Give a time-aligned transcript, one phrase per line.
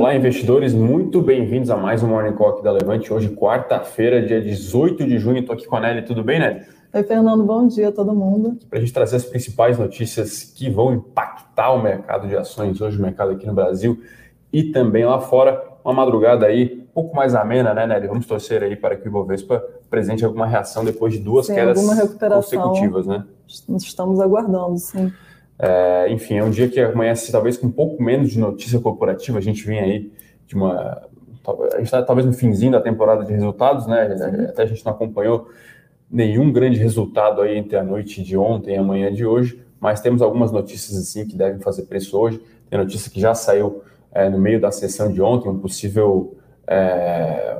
[0.00, 3.12] Olá, investidores, muito bem-vindos a mais um Morning Call aqui da Levante.
[3.12, 5.40] Hoje, quarta-feira, dia 18 de junho.
[5.40, 6.06] Estou aqui com a Nelly.
[6.06, 6.62] Tudo bem, Nelly?
[6.94, 7.44] Oi, Fernando.
[7.44, 8.58] Bom dia a todo mundo.
[8.70, 12.96] Para a gente trazer as principais notícias que vão impactar o mercado de ações hoje,
[12.98, 14.00] o mercado aqui no Brasil
[14.50, 15.62] e também lá fora.
[15.84, 18.08] Uma madrugada aí um pouco mais amena, né, Nelly?
[18.08, 21.78] Vamos torcer aí para que o Ibovespa apresente alguma reação depois de duas sim, quedas
[21.78, 23.22] consecutivas, né?
[23.46, 25.12] Estamos aguardando, sim.
[25.62, 29.36] É, enfim, é um dia que amanhece talvez com um pouco menos de notícia corporativa.
[29.36, 30.12] A gente vem aí
[30.46, 31.06] de uma.
[31.46, 34.02] A gente está talvez no finzinho da temporada de resultados, né?
[34.48, 35.50] Até a gente não acompanhou
[36.10, 40.00] nenhum grande resultado aí entre a noite de ontem e a manhã de hoje, mas
[40.00, 42.40] temos algumas notícias assim que devem fazer preço hoje.
[42.68, 43.82] Tem notícia que já saiu
[44.12, 46.38] é, no meio da sessão de ontem, um possível.
[46.66, 47.58] É,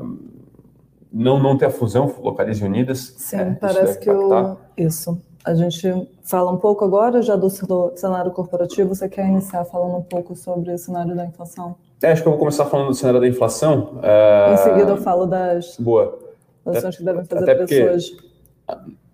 [1.12, 3.14] não, não ter a fusão Localize Unidas.
[3.18, 4.56] Sim, é, parece que o.
[4.76, 7.48] Isso a gente fala um pouco agora já do
[7.96, 8.94] cenário corporativo.
[8.94, 11.76] Você quer iniciar falando um pouco sobre o cenário da inflação?
[12.02, 13.98] É, acho que eu vou começar falando do cenário da inflação.
[14.02, 14.54] É...
[14.54, 16.18] Em seguida eu falo das Boa.
[16.66, 18.16] ações que devem fazer Até hoje.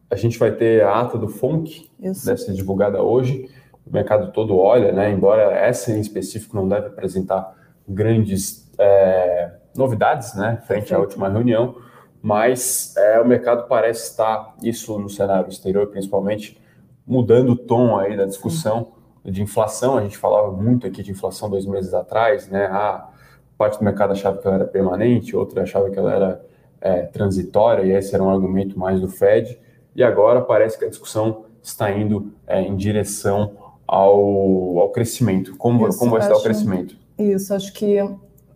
[0.08, 2.26] A gente vai ter a ata do FONC, Isso.
[2.26, 3.50] deve ser divulgada hoje.
[3.84, 5.10] O mercado todo olha, né?
[5.10, 7.54] Embora essa em específico não deve apresentar
[7.88, 10.60] grandes é, novidades, né?
[10.66, 11.85] Frente à última reunião
[12.26, 16.60] mas é, o mercado parece estar, isso no cenário exterior principalmente,
[17.06, 18.88] mudando o tom aí da discussão
[19.24, 19.30] Sim.
[19.30, 19.96] de inflação.
[19.96, 22.66] A gente falava muito aqui de inflação dois meses atrás, né?
[22.66, 23.10] A
[23.56, 26.44] parte do mercado achava que ela era permanente, outra achava que ela era
[26.80, 29.56] é, transitória, e esse era um argumento mais do Fed.
[29.94, 33.52] E agora parece que a discussão está indo é, em direção
[33.86, 35.56] ao, ao crescimento.
[35.56, 36.96] Como, isso, como vai estar o crescimento?
[37.16, 37.98] Isso, acho que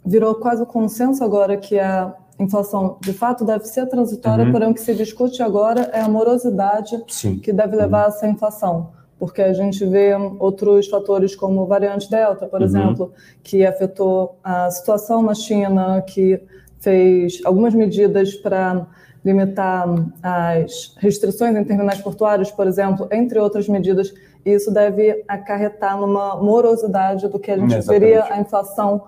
[0.05, 4.53] virou quase o consenso agora que a inflação de fato deve ser transitória, uhum.
[4.53, 7.39] porém o que se discute agora é a morosidade Sim.
[7.39, 8.05] que deve levar uhum.
[8.07, 8.91] a essa inflação.
[9.19, 12.67] Porque a gente vê outros fatores como variante Delta, por uhum.
[12.67, 16.43] exemplo, que afetou a situação na China, que
[16.81, 18.87] fez algumas medidas para
[19.23, 19.87] limitar
[20.23, 24.15] as restrições em terminais portuários, por exemplo, entre outras medidas,
[24.47, 28.01] e isso deve acarretar numa morosidade do que a gente Exatamente.
[28.01, 29.03] veria a inflação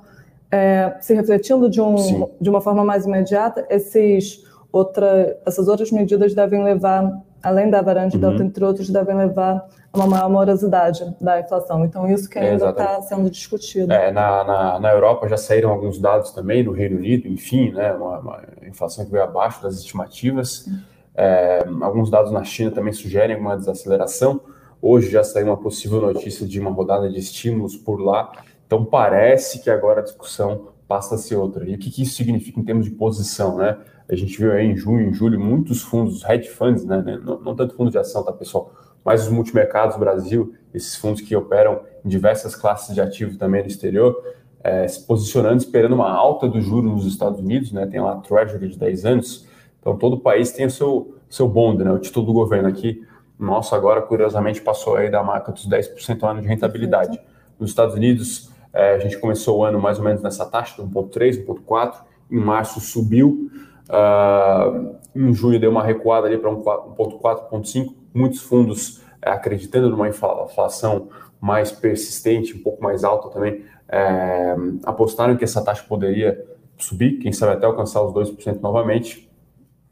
[0.52, 6.34] é, se refletindo de, um, de uma forma mais imediata, esses outra, essas outras medidas
[6.34, 7.10] devem levar,
[7.42, 8.20] além da variante uhum.
[8.20, 11.82] delta, entre outros, devem levar a uma maior morosidade da inflação.
[11.86, 13.90] Então, isso que ainda está sendo discutido.
[13.90, 17.90] É, na, na, na, Europa já saíram alguns dados também, no Reino Unido, enfim, né,
[17.94, 20.68] uma, uma inflação que veio abaixo das estimativas.
[21.14, 24.40] É, alguns dados na China também sugerem uma desaceleração.
[24.82, 28.32] Hoje já saiu uma possível notícia de uma rodada de estímulos por lá.
[28.72, 31.68] Então parece que agora a discussão passa a ser outra.
[31.68, 33.76] E o que, que isso significa em termos de posição, né?
[34.08, 37.20] A gente viu aí em junho, em julho, muitos fundos, hedge funds, né?
[37.22, 38.72] Não, não tanto fundos de ação, tá, pessoal?
[39.04, 43.68] Mas os multimercados Brasil, esses fundos que operam em diversas classes de ativo também no
[43.68, 44.16] exterior,
[44.64, 47.84] é, se posicionando, esperando uma alta do juro nos Estados Unidos, né?
[47.84, 49.46] Tem lá a Treasury de 10 anos.
[49.80, 51.92] Então todo o país tem o seu, seu bond, né?
[51.92, 53.06] O título do governo aqui.
[53.38, 57.20] Nosso agora, curiosamente, passou aí da marca dos 10% ao ano de rentabilidade.
[57.60, 61.44] Nos Estados Unidos, a gente começou o ano mais ou menos nessa taxa, de 1,3,
[61.44, 61.94] 1,4.
[62.30, 63.50] Em março subiu.
[63.88, 67.94] Uh, em junho deu uma recuada ali para 1,4, 1,5.
[68.14, 71.08] Muitos fundos é, acreditando numa inflação
[71.40, 76.44] mais persistente, um pouco mais alta também, é, apostaram que essa taxa poderia
[76.76, 79.30] subir, quem sabe até alcançar os 2% novamente.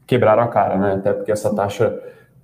[0.07, 0.93] Quebraram a cara, né?
[0.95, 1.97] Até porque essa taxa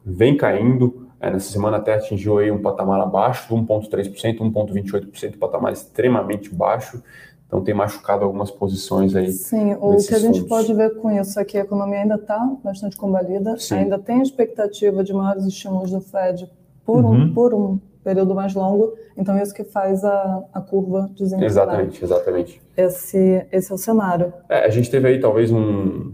[0.05, 0.96] vem caindo,
[1.27, 7.03] é, nessa semana até atingiu aí um patamar abaixo do 1,3%, 1,28%, patamar extremamente baixo.
[7.45, 9.31] Então tem machucado algumas posições aí.
[9.31, 10.49] Sim, o que a gente fundos.
[10.49, 13.75] pode ver com isso é que a economia ainda está bastante combalida, Sim.
[13.75, 16.49] ainda tem a expectativa de maiores estímulos do Fed
[16.85, 17.23] por, uhum.
[17.23, 21.49] um, por um período mais longo, então isso que faz a, a curva desencadear.
[21.49, 22.61] Exatamente, exatamente.
[22.75, 24.33] Esse, esse é o cenário.
[24.49, 26.13] É, a gente teve aí talvez um,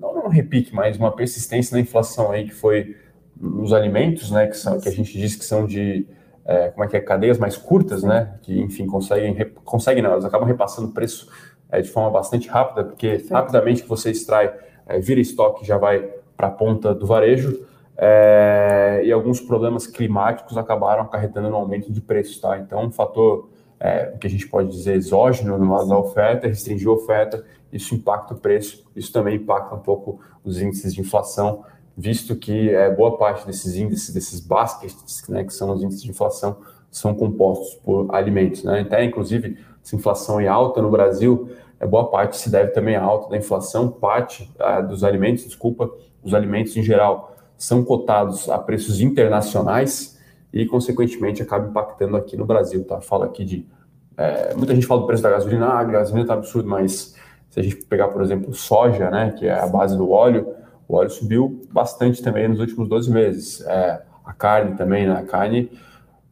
[0.00, 2.96] não um repique, mas uma persistência na inflação aí que foi
[3.42, 6.06] nos alimentos, né, que, são, que a gente diz que são de
[6.44, 10.24] é, como é que é, cadeias mais curtas, né, que enfim conseguem, conseguem não, elas
[10.24, 11.28] acabam repassando o preço
[11.70, 13.32] é, de forma bastante rápida, porque Perfeito.
[13.32, 14.54] rapidamente que você extrai,
[14.86, 17.66] é, vira estoque já vai para a ponta do varejo,
[17.96, 22.58] é, e alguns problemas climáticos acabaram acarretando no aumento de preços, tá?
[22.58, 23.48] Então, um fator
[23.78, 27.94] é, que a gente pode dizer exógeno no lado da oferta, restringir a oferta, isso
[27.94, 31.64] impacta o preço, isso também impacta um pouco os índices de inflação,
[31.96, 36.10] visto que é, boa parte desses índices, desses baskets, né, que são os índices de
[36.10, 36.56] inflação,
[36.90, 38.64] são compostos por alimentos.
[38.64, 38.80] Né?
[38.80, 41.50] Até, inclusive, essa inflação é alta no Brasil,
[41.80, 45.90] é, boa parte se deve também à alta da inflação, parte ah, dos alimentos, desculpa,
[46.22, 50.18] os alimentos em geral são cotados a preços internacionais
[50.52, 52.84] e, consequentemente, acaba impactando aqui no Brasil.
[52.84, 53.00] Tá?
[53.00, 53.66] Fala aqui de
[54.14, 57.14] É, muita gente fala do preço da gasolina, ah, a gasolina está absurdo, mas
[57.48, 60.54] se a gente pegar, por exemplo, soja, né, que é a base do óleo,
[60.92, 63.62] o óleo subiu bastante também nos últimos 12 meses.
[63.62, 65.70] É, a carne também, né, a carne,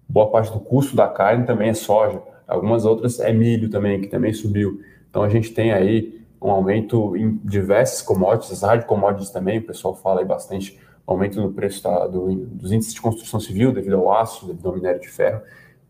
[0.07, 2.21] boa parte do custo da carne também é soja.
[2.47, 4.83] Algumas outras é milho também, que também subiu.
[5.09, 9.95] Então a gente tem aí um aumento em diversas commodities, hard commodities também, o pessoal
[9.95, 14.13] fala aí bastante aumento no preço da, do, dos índices de construção civil devido ao
[14.13, 15.41] aço, devido ao minério de ferro.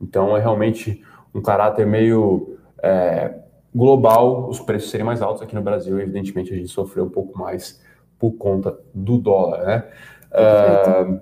[0.00, 3.34] Então é realmente um caráter meio é,
[3.74, 5.98] global os preços serem mais altos aqui no Brasil.
[5.98, 7.80] Evidentemente a gente sofreu um pouco mais
[8.20, 9.84] por conta do dólar, né?
[10.30, 11.20] Uh,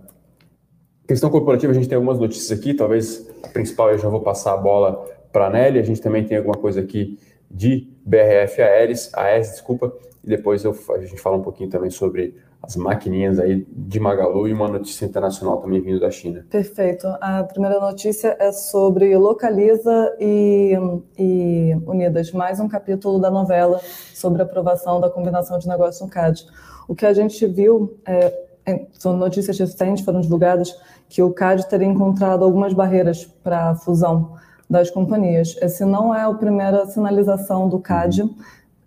[1.07, 4.53] questão corporativa, a gente tem algumas notícias aqui, talvez a principal eu já vou passar
[4.53, 7.19] a bola para a Nelly, a gente também tem alguma coisa aqui
[7.49, 9.93] de BRF Aeres, AES, desculpa,
[10.25, 14.49] e depois eu, a gente fala um pouquinho também sobre as maquininhas aí de Magalu
[14.49, 16.45] e uma notícia internacional também vindo da China.
[16.51, 17.07] Perfeito.
[17.21, 20.73] A primeira notícia é sobre Localiza e,
[21.17, 23.81] e Unidas, mais um capítulo da novela
[24.13, 26.47] sobre a aprovação da combinação de negócios no CAD.
[26.89, 28.47] O que a gente viu, é,
[28.93, 30.75] são notícias recentes, foram divulgadas,
[31.09, 34.35] que o CAD teria encontrado algumas barreiras para a fusão
[34.69, 35.57] das companhias.
[35.63, 38.35] Essa não é a primeira sinalização do CAD, uhum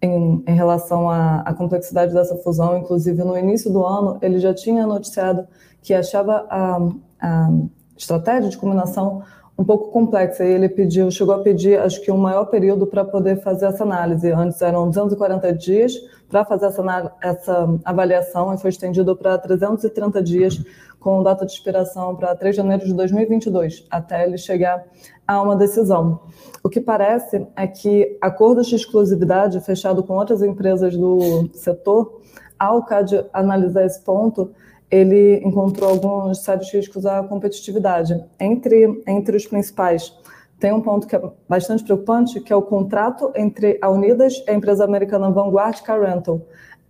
[0.02, 2.78] em, em relação à, à, complexidade dessa fusão.
[2.78, 5.48] Inclusive, no início do ano, ele já tinha noticiado
[5.82, 6.80] que achava a,
[7.20, 7.50] a
[7.96, 9.22] estratégia de combinação
[9.58, 10.44] um pouco complexa.
[10.44, 13.84] E ele pediu, chegou a pedir, acho que um maior período para poder fazer essa
[13.84, 14.32] análise.
[14.32, 15.94] Antes eram 240 dias
[16.28, 20.64] para fazer essa, essa avaliação e foi estendido para 330 dias
[21.00, 24.84] com data de expiração para 3 de janeiro de 2022, até ele chegar
[25.32, 26.20] a uma decisão.
[26.62, 32.20] O que parece é que acordos de exclusividade fechado com outras empresas do setor,
[32.60, 34.52] ao CAD analisar esse ponto,
[34.90, 38.22] ele encontrou alguns sérios riscos à competitividade.
[38.38, 40.14] Entre, entre os principais,
[40.60, 44.52] tem um ponto que é bastante preocupante, que é o contrato entre a Unidas e
[44.52, 46.42] a empresa americana Vanguard Car Rental.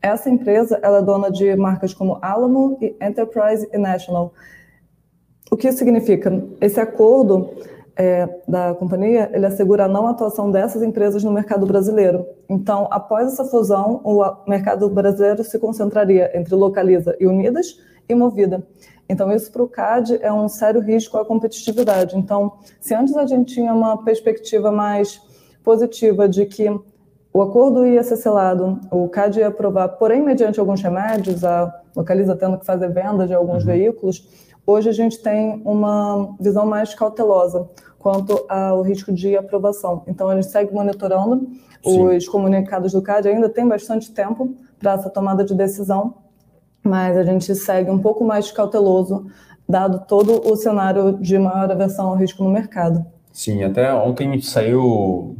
[0.01, 4.33] Essa empresa ela é dona de marcas como Alamo, Enterprise e National.
[5.51, 6.43] O que isso significa?
[6.59, 7.51] Esse acordo
[7.95, 12.25] é, da companhia, ele assegura a não atuação dessas empresas no mercado brasileiro.
[12.49, 18.65] Então, após essa fusão, o mercado brasileiro se concentraria entre Localiza e Unidas e Movida.
[19.09, 22.17] Então, isso para o CAD é um sério risco à competitividade.
[22.17, 25.21] Então, se antes a gente tinha uma perspectiva mais
[25.63, 26.69] positiva de que
[27.33, 32.35] o acordo ia ser selado, o CAD ia aprovar, porém, mediante alguns remédios, a Localiza
[32.35, 33.71] tendo que fazer venda de alguns uhum.
[33.71, 34.27] veículos,
[34.65, 37.69] hoje a gente tem uma visão mais cautelosa
[37.99, 40.03] quanto ao risco de aprovação.
[40.07, 41.47] Então, a gente segue monitorando
[41.83, 42.07] Sim.
[42.07, 46.15] os comunicados do CAD, ainda tem bastante tempo para essa tomada de decisão,
[46.83, 49.27] mas a gente segue um pouco mais cauteloso,
[49.69, 53.05] dado todo o cenário de maior aversão ao risco no mercado.
[53.31, 55.35] Sim, até ontem saiu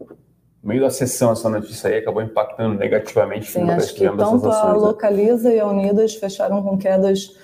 [0.00, 4.72] no meio da sessão essa notícia aí acabou impactando negativamente Sim, acho que tanto a
[4.72, 4.78] né?
[4.78, 7.36] Localiza e a Unidas fecharam com quedas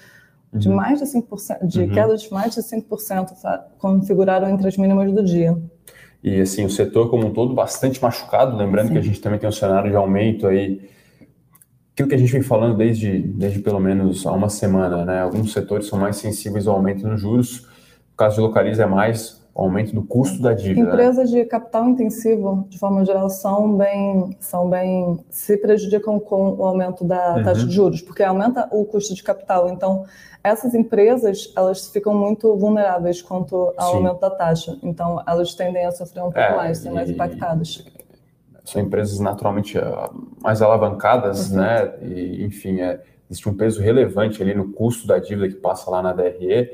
[0.52, 0.74] de uhum.
[0.74, 1.90] mais de 5%, de uhum.
[1.90, 3.30] quedas de mais de 5%,
[3.78, 5.56] configuraram entre as mínimas do dia.
[6.22, 8.92] E assim, o setor como um todo bastante machucado, lembrando Sim.
[8.92, 10.90] que a gente também tem um cenário de aumento aí,
[11.92, 15.20] aquilo que a gente vem falando desde, desde pelo menos há uma semana, né?
[15.20, 19.39] Alguns setores são mais sensíveis ao aumento nos juros, no caso de Localiza é mais
[19.54, 20.84] o aumento do custo da dívida.
[20.86, 20.92] Né?
[20.92, 26.64] Empresas de capital intensivo, de forma geral, são bem, são bem se prejudicam com o
[26.64, 27.42] aumento da uhum.
[27.42, 29.68] taxa de juros, porque aumenta o custo de capital.
[29.68, 30.04] Então,
[30.42, 33.96] essas empresas elas ficam muito vulneráveis quanto ao Sim.
[33.96, 34.78] aumento da taxa.
[34.82, 37.84] Então, elas tendem a sofrer um pouco é, mais, ser mais impactadas.
[38.64, 40.10] São empresas naturalmente ah,
[40.40, 41.56] mais alavancadas, uhum.
[41.58, 41.92] né?
[42.02, 46.00] E, enfim, é, existe um peso relevante ali no custo da dívida que passa lá
[46.02, 46.70] na DRE.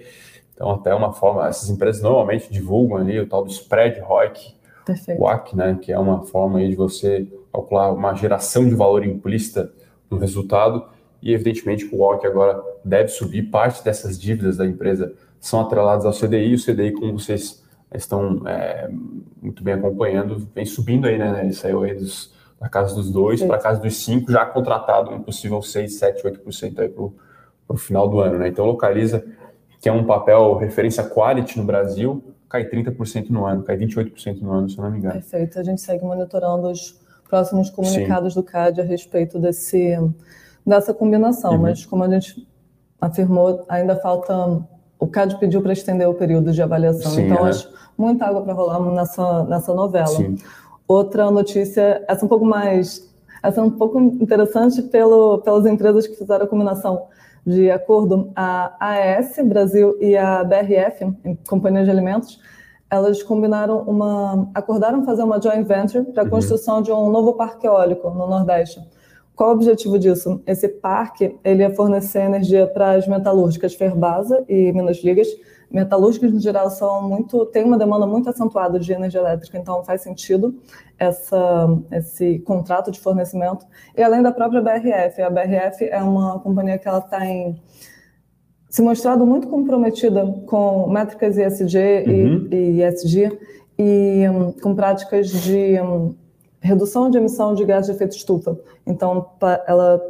[0.56, 5.20] Então, até uma forma, essas empresas normalmente divulgam ali o tal do spread ROIC, Perfeito.
[5.20, 9.72] WACC, né, que é uma forma aí de você calcular uma geração de valor implícita
[10.08, 10.86] no resultado,
[11.20, 16.12] e evidentemente o WACC agora deve subir, parte dessas dívidas da empresa são atreladas ao
[16.12, 18.88] CDI, o CDI, como vocês estão é,
[19.42, 23.42] muito bem acompanhando, vem subindo aí, né, ele saiu aí dos, da casa dos dois
[23.42, 27.04] para a casa dos cinco, já contratado um possível 6, 7, 8% aí para
[27.68, 29.24] o final do ano, né, então localiza
[29.80, 34.52] que é um papel referência quality no Brasil, cai 30% no ano, cai 28% no
[34.52, 35.14] ano, se não me engano.
[35.14, 35.58] Perfeito.
[35.58, 38.40] A gente segue monitorando os próximos comunicados Sim.
[38.40, 39.98] do CAD a respeito desse,
[40.64, 41.62] dessa combinação, uhum.
[41.62, 42.46] mas como a gente
[43.00, 44.62] afirmou, ainda falta.
[44.98, 47.50] O CAD pediu para estender o período de avaliação, Sim, então é.
[47.50, 50.06] acho muita água para rolar nessa, nessa novela.
[50.06, 50.38] Sim.
[50.88, 53.06] Outra notícia, essa um pouco mais.
[53.42, 57.06] Essa é um pouco interessante pelo, pelas empresas que fizeram a combinação
[57.46, 61.12] de acordo, a AES Brasil e a BRF,
[61.48, 62.40] Companhia de Alimentos,
[62.90, 66.30] elas combinaram uma, acordaram fazer uma joint venture para a uhum.
[66.30, 68.80] construção de um novo parque eólico no Nordeste.
[69.34, 70.42] Qual o objetivo disso?
[70.46, 75.28] Esse parque ele ia fornecer energia para as metalúrgicas Ferbasa e Minas Ligas.
[75.70, 80.02] Metalúrgicas, no geral, são muito, tem uma demanda muito acentuada de energia elétrica, então faz
[80.02, 80.54] sentido
[80.98, 83.66] essa, esse contrato de fornecimento.
[83.96, 87.60] E além da própria BRF, a BRF é uma companhia que ela tem
[88.68, 92.48] se mostrado muito comprometida com métricas ESG uhum.
[92.50, 93.38] e, e ESG
[93.78, 96.14] e um, com práticas de um,
[96.60, 98.58] redução de emissão de gás de efeito estufa.
[98.86, 99.26] Então,
[99.66, 100.00] ela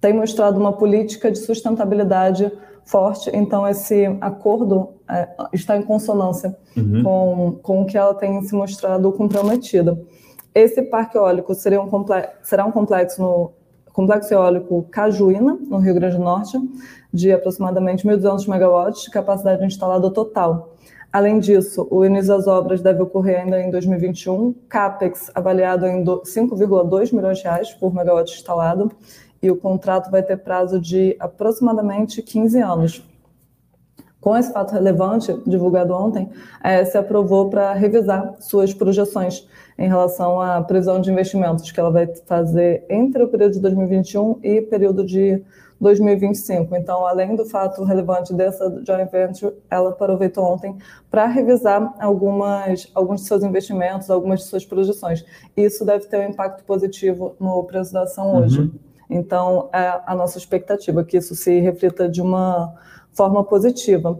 [0.00, 2.50] tem mostrado uma política de sustentabilidade
[2.84, 7.02] forte, então esse acordo é, está em consonância uhum.
[7.02, 9.98] com, com o que ela tem se mostrado comprometida.
[10.54, 13.52] Esse parque eólico seria um complexo, será um complexo no
[13.92, 16.58] complexo eólico Cajuína, no Rio Grande do Norte,
[17.12, 20.74] de aproximadamente 1.200 megawatts de capacidade instalada total.
[21.12, 27.14] Além disso, o início das obras deve ocorrer ainda em 2021, CAPEX avaliado em 5,2
[27.14, 28.90] milhões de reais por megawatt instalado,
[29.42, 33.12] e o contrato vai ter prazo de aproximadamente 15 anos.
[34.20, 36.30] Com esse fato relevante, divulgado ontem,
[36.60, 41.90] a ES aprovou para revisar suas projeções em relação à previsão de investimentos que ela
[41.90, 45.42] vai fazer entre o período de 2021 e período de
[45.80, 46.76] 2025.
[46.76, 50.78] Então, além do fato relevante dessa joint venture, ela aproveitou ontem
[51.10, 55.24] para revisar algumas, alguns de seus investimentos, algumas de suas projeções.
[55.56, 58.60] Isso deve ter um impacto positivo no preço da ação hoje.
[58.60, 58.91] Uhum.
[59.12, 62.74] Então, é a nossa expectativa que isso se reflita de uma
[63.12, 64.18] forma positiva.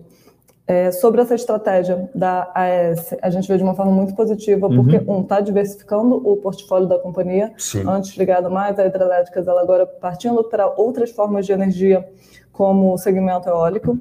[0.65, 4.99] É, sobre essa estratégia da AES, a gente vê de uma forma muito positiva, porque,
[4.99, 5.19] uhum.
[5.19, 7.83] um, está diversificando o portfólio da companhia, Sim.
[7.87, 12.09] antes ligado mais a hidrelétricas, ela agora partindo para outras formas de energia,
[12.53, 13.99] como o segmento eólico.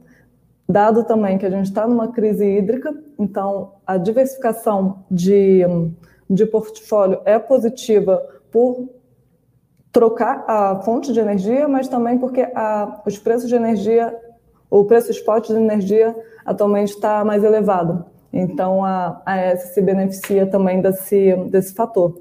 [0.69, 5.61] Dado também que a gente está numa crise hídrica, então a diversificação de,
[6.29, 8.87] de portfólio é positiva por
[9.91, 14.15] trocar a fonte de energia, mas também porque a, os preços de energia,
[14.69, 18.05] o preço spot de energia atualmente está mais elevado.
[18.33, 22.17] Então, a AES se beneficia também desse, desse fator.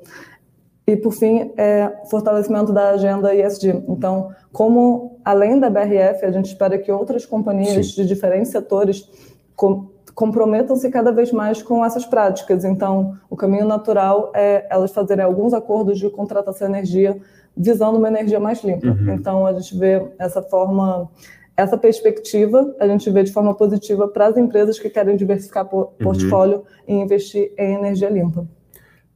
[0.84, 3.84] E, por fim, é fortalecimento da agenda ISD.
[3.88, 8.02] Então, como além da BRF, a gente espera que outras companhias Sim.
[8.02, 9.08] de diferentes setores
[9.54, 12.64] com, comprometam-se cada vez mais com essas práticas.
[12.64, 17.20] Então, o caminho natural é elas fazerem alguns acordos de contratação de energia
[17.56, 18.86] visando uma energia mais limpa.
[18.86, 19.14] Uhum.
[19.14, 21.10] Então, a gente vê essa forma
[21.56, 25.78] essa perspectiva a gente vê de forma positiva para as empresas que querem diversificar por,
[25.84, 25.92] uhum.
[26.00, 28.48] portfólio e investir em energia limpa.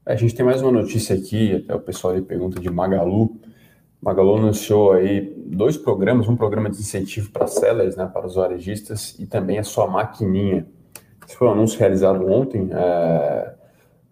[0.05, 3.37] A gente tem mais uma notícia aqui, até o pessoal ali pergunta de Magalu.
[4.03, 9.17] Magalu anunciou aí dois programas, um programa de incentivo para sellers, né, para os varejistas,
[9.19, 10.67] e também a sua maquininha.
[11.27, 12.69] Esse foi um anúncio realizado ontem.
[12.71, 13.55] É,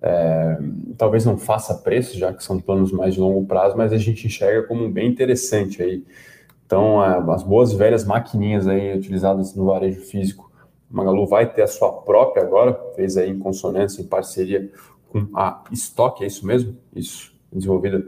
[0.03, 0.59] é,
[0.99, 4.27] talvez não faça preço, já que são planos mais de longo prazo, mas a gente
[4.27, 6.05] enxerga como bem interessante aí.
[6.67, 10.51] Então, as boas velhas maquininhas aí utilizadas no varejo físico,
[10.91, 14.71] Magalu vai ter a sua própria agora, fez aí em consonância, em parceria
[15.09, 16.77] com a Stock, é isso mesmo?
[16.95, 18.05] Isso, desenvolvida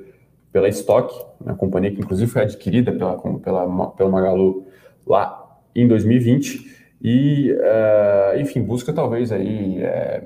[0.52, 1.14] pela Stock,
[1.46, 4.66] a companhia que inclusive foi adquirida pela, pela, pela Magalu
[5.06, 10.22] lá em 2020 e, uh, enfim, busca talvez aí é,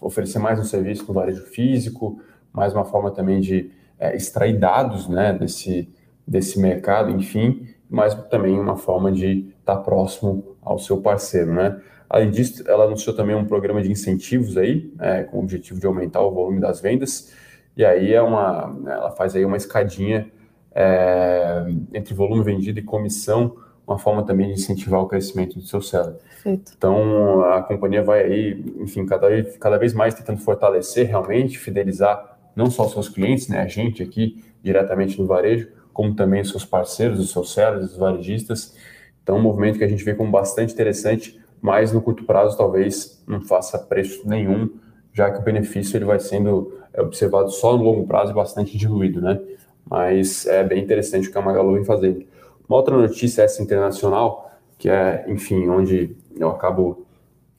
[0.00, 2.20] oferecer mais um serviço no varejo físico,
[2.52, 5.88] mais uma forma também de é, extrair dados, né, desse
[6.30, 11.80] desse mercado, enfim, mas também uma forma de estar próximo ao seu parceiro, né?
[12.08, 15.86] Além disso, ela anunciou também um programa de incentivos aí, é, com o objetivo de
[15.86, 17.32] aumentar o volume das vendas,
[17.76, 20.30] e aí é uma, ela faz aí uma escadinha
[20.72, 25.82] é, entre volume vendido e comissão, uma forma também de incentivar o crescimento do seu
[25.82, 26.14] seller.
[26.42, 26.72] Perfeito.
[26.76, 29.28] Então, a companhia vai aí, enfim, cada
[29.58, 34.02] cada vez mais tentando fortalecer realmente, fidelizar não só os seus clientes, né, a gente
[34.02, 38.74] aqui diretamente no varejo, como também seus parceiros, os seus sellers, os varejistas.
[39.22, 43.22] Então, um movimento que a gente vê como bastante interessante, mas no curto prazo talvez
[43.26, 44.70] não faça preço nenhum,
[45.12, 48.76] já que o benefício ele vai sendo é, observado só no longo prazo e bastante
[48.78, 49.40] diluído, né?
[49.88, 52.24] Mas é bem interessante o que a Magalu vem fazendo.
[52.68, 57.06] Uma outra notícia essa internacional, que é, enfim, onde eu acabo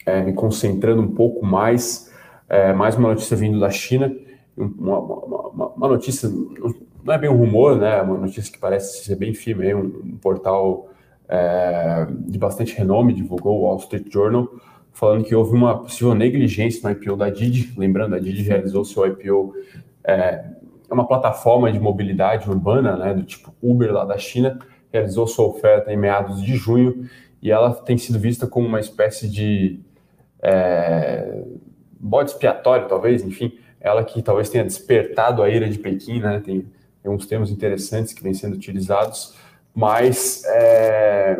[0.06, 2.12] é, me concentrando um pouco mais,
[2.50, 4.13] é, mais uma notícia vindo da China,
[4.58, 6.30] uma, uma, uma, uma notícia,
[7.04, 7.98] não é bem um rumor, né?
[7.98, 10.90] É uma notícia que parece ser bem firme, um, um portal
[11.28, 14.50] é, de bastante renome divulgou, o Wall Street Journal,
[14.92, 17.74] falando que houve uma possível negligência no IPO da Didi.
[17.78, 19.54] Lembrando, a Didi realizou seu IPO,
[20.04, 20.46] é,
[20.90, 24.60] é uma plataforma de mobilidade urbana, né, do tipo Uber lá da China,
[24.92, 27.10] realizou sua oferta em meados de junho
[27.41, 29.79] e ela tem sido vista como uma espécie de
[30.41, 31.43] é,
[32.00, 36.39] bode expiatório, talvez, enfim, ela que talvez tenha despertado a ira de Pequim, né?
[36.39, 36.65] Tem,
[37.01, 39.36] tem uns termos interessantes que vêm sendo utilizados,
[39.74, 41.39] mas é,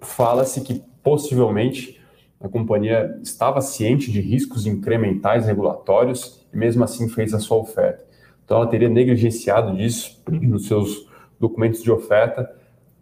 [0.00, 1.98] fala-se que possivelmente
[2.40, 8.04] a companhia estava ciente de riscos incrementais regulatórios e mesmo assim fez a sua oferta.
[8.44, 12.50] Então ela teria negligenciado disso nos seus documentos de oferta,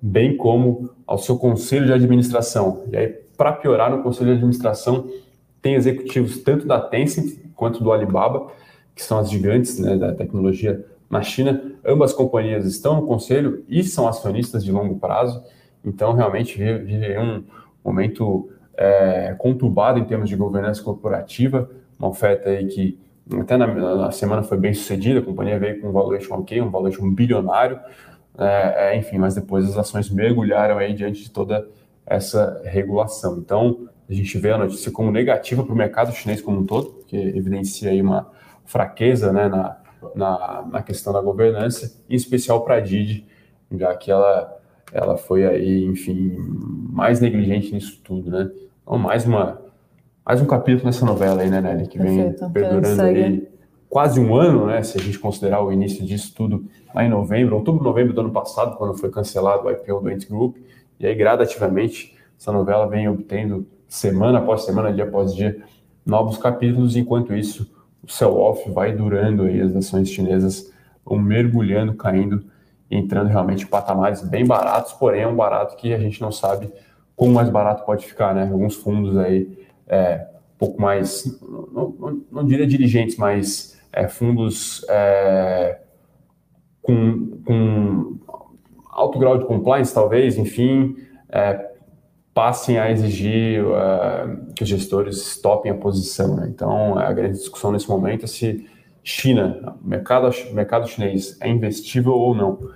[0.00, 2.84] bem como ao seu conselho de administração.
[2.92, 5.08] E aí, para piorar, no conselho de administração
[5.60, 8.48] tem executivos tanto da Tencent quanto do Alibaba,
[8.94, 11.60] que são as gigantes né, da tecnologia na China.
[11.84, 15.42] Ambas companhias estão no conselho e são acionistas de longo prazo.
[15.84, 17.44] Então, realmente, vive um
[17.84, 22.98] momento é, conturbado em termos de governança corporativa, uma oferta aí que
[23.40, 26.70] até na, na, semana foi bem sucedida, a companhia veio com um valuation ok, um
[26.70, 27.78] valuation bilionário,
[28.38, 31.68] é, é, enfim, mas depois as ações mergulharam aí diante de toda
[32.06, 33.38] essa regulação.
[33.38, 37.04] Então, a gente vê a notícia como negativa para o mercado chinês como um todo,
[37.06, 38.30] que evidencia aí uma
[38.64, 39.76] fraqueza né, na,
[40.14, 43.26] na, na questão da governança, em especial para a Didi,
[43.76, 44.56] já que ela,
[44.92, 48.50] ela foi aí, enfim, mais negligente nisso tudo, né?
[48.82, 49.66] Então, mais uma
[50.24, 52.52] mais um capítulo nessa novela aí, né, Nelly, que vem Perfeito.
[52.52, 53.48] perdurando aí
[53.88, 57.56] quase um ano, né, se a gente considerar o início disso tudo lá em novembro,
[57.56, 60.56] outubro, novembro do ano passado, quando foi cancelado o IPO do Ent Group,
[61.00, 65.62] e aí gradativamente essa novela vem obtendo semana após semana, dia após dia,
[66.04, 67.70] novos capítulos, enquanto isso
[68.02, 70.72] o sell-off vai durando aí, as ações chinesas
[71.04, 72.44] vão mergulhando, caindo,
[72.90, 76.70] entrando realmente em patamares bem baratos, porém é um barato que a gente não sabe
[77.16, 78.48] como mais barato pode ficar, né?
[78.50, 84.86] Alguns fundos aí é, um pouco mais, não, não, não diria dirigentes, mas é, fundos
[84.88, 85.80] é,
[86.80, 88.18] com, com,
[88.88, 90.96] alto grau de compliance, talvez, enfim,
[91.28, 91.72] é,
[92.32, 96.36] passem a exigir uh, que os gestores stopem a posição.
[96.36, 96.46] Né?
[96.48, 98.64] Então, a grande discussão nesse momento é se
[99.02, 102.70] China, mercado, mercado chinês, é investível ou não.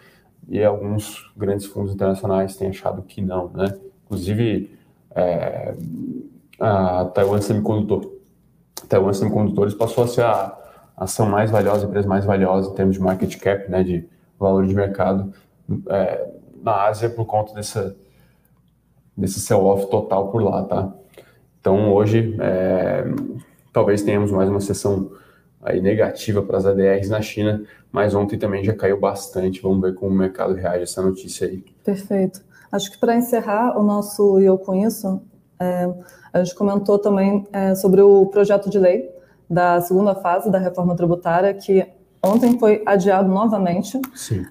[0.49, 3.49] E alguns grandes fundos internacionais têm achado que não.
[3.51, 3.73] Né?
[4.05, 4.77] Inclusive,
[5.15, 5.75] é,
[6.59, 8.11] a Taiwan Semicondutor.
[8.89, 10.62] Taiwan Semicondutores passou a ser a
[10.97, 14.75] ação mais valiosa, empresa mais valiosa em termos de market cap, né, de valor de
[14.75, 15.33] mercado
[15.89, 16.29] é,
[16.63, 17.97] na Ásia por conta dessa,
[19.17, 20.93] desse sell-off total por lá, tá?
[21.61, 23.05] Então hoje é,
[23.73, 25.13] talvez tenhamos mais uma sessão
[25.63, 29.63] aí negativa para as ADRs na China, mas ontem também já caiu bastante.
[29.63, 31.65] Vamos ver como o mercado reage a essa notícia aí.
[31.85, 32.43] Perfeito.
[32.71, 35.23] Acho que para encerrar o nosso Eu Com Isso,
[35.61, 35.89] é,
[36.33, 39.12] a gente comentou também é, sobre o projeto de lei
[39.53, 41.87] da segunda fase da reforma tributária, que
[42.25, 44.01] ontem foi adiado novamente.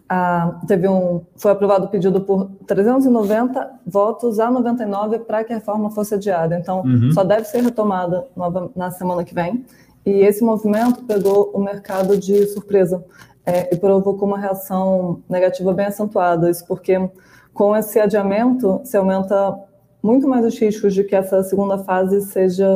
[0.07, 5.55] Ah, teve um, foi aprovado o pedido por 390 votos a 99 para que a
[5.55, 6.55] reforma fosse adiada.
[6.55, 7.11] Então, uhum.
[7.11, 9.65] só deve ser retomada nova, na semana que vem.
[10.05, 13.03] E esse movimento pegou o mercado de surpresa
[13.43, 16.49] é, e provocou uma reação negativa bem acentuada.
[16.49, 17.09] Isso porque,
[17.53, 19.57] com esse adiamento, se aumenta
[20.01, 22.67] muito mais os riscos de que essa segunda fase seja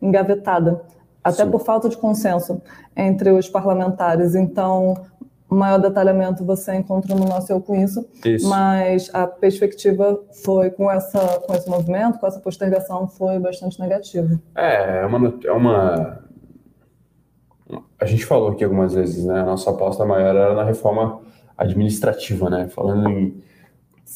[0.00, 0.80] engavetada,
[1.22, 1.50] até Sim.
[1.50, 2.60] por falta de consenso
[2.96, 4.34] entre os parlamentares.
[4.34, 4.94] Então,
[5.48, 10.90] maior detalhamento você encontra no nosso Eu Com Isso, isso, mas a perspectiva foi com,
[10.90, 14.40] essa, com esse movimento, com essa postergação, foi bastante negativa.
[14.54, 16.18] É, é uma, é uma...
[18.00, 19.40] A gente falou aqui algumas vezes, né?
[19.40, 21.20] A nossa aposta maior era na reforma
[21.56, 22.68] administrativa, né?
[22.68, 23.42] Falando em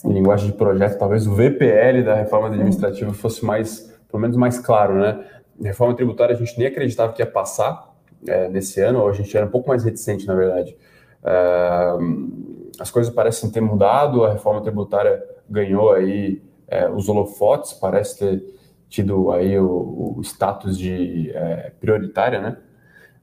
[0.02, 4.58] em linguagem de projeto, talvez o VPL da reforma administrativa fosse mais, pelo menos mais
[4.58, 5.24] claro, né?
[5.62, 7.94] Reforma tributária a gente nem acreditava que ia passar
[8.26, 10.76] é, nesse ano, ou a gente era um pouco mais reticente, na verdade.
[11.22, 11.96] É,
[12.78, 18.54] as coisas parecem ter mudado, a reforma tributária ganhou aí é, os holofotes, parece ter
[18.88, 22.56] tido aí o, o status de é, prioritária, né?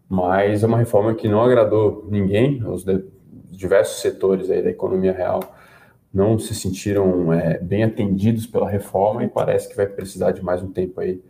[0.08, 3.04] Mas é uma reforma que não agradou ninguém, os de,
[3.50, 5.39] diversos setores aí da economia real
[6.13, 10.62] não se sentiram é, bem atendidos pela reforma e parece que vai precisar de mais
[10.62, 11.22] um tempo aí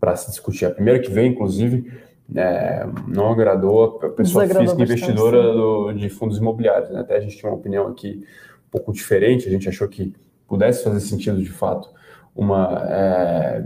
[0.00, 0.66] para se discutir.
[0.66, 1.92] A primeira que veio, inclusive,
[2.34, 6.90] é, não agradou a pessoa física investidora do, de fundos imobiliários.
[6.90, 7.00] Né?
[7.00, 8.24] Até a gente tinha uma opinião aqui
[8.66, 10.14] um pouco diferente, a gente achou que
[10.46, 11.90] pudesse fazer sentido, de fato,
[12.34, 13.62] uma, é,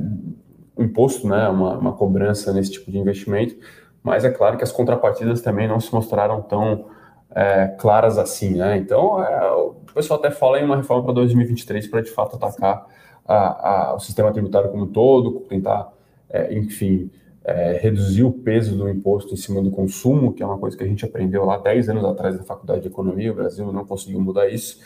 [0.76, 1.48] um imposto, né?
[1.48, 3.56] uma, uma cobrança nesse tipo de investimento,
[4.02, 6.86] mas é claro que as contrapartidas também não se mostraram tão
[7.34, 8.76] é, claras assim, né?
[8.76, 12.86] Então, é, o pessoal até fala em uma reforma para 2023 para de fato atacar
[13.26, 15.92] a, a, o sistema tributário como um todo, tentar,
[16.32, 17.10] é, enfim,
[17.44, 20.82] é, reduzir o peso do imposto em cima do consumo, que é uma coisa que
[20.82, 23.32] a gente aprendeu lá 10 anos atrás na Faculdade de Economia.
[23.32, 24.80] O Brasil não conseguiu mudar isso.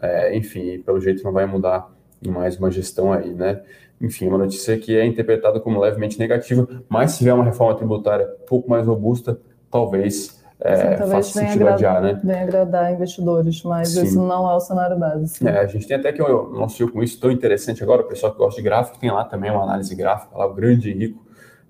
[0.00, 1.90] É, enfim, pelo jeito não vai mudar
[2.22, 3.62] em mais uma gestão aí, né?
[4.00, 8.26] Enfim, uma notícia que é interpretada como levemente negativa, mas se tiver uma reforma tributária
[8.42, 9.38] um pouco mais robusta,
[9.70, 12.20] talvez, é, talvez faça sentido adiar, né?
[12.22, 14.04] Venha agradar investidores, mas Sim.
[14.04, 15.46] isso não é o cenário básico.
[15.46, 18.32] É, a gente tem até que o nosso com isso tão interessante agora, o pessoal
[18.32, 21.22] que gosta de gráfico tem lá também uma análise gráfica, lá o grande Henrico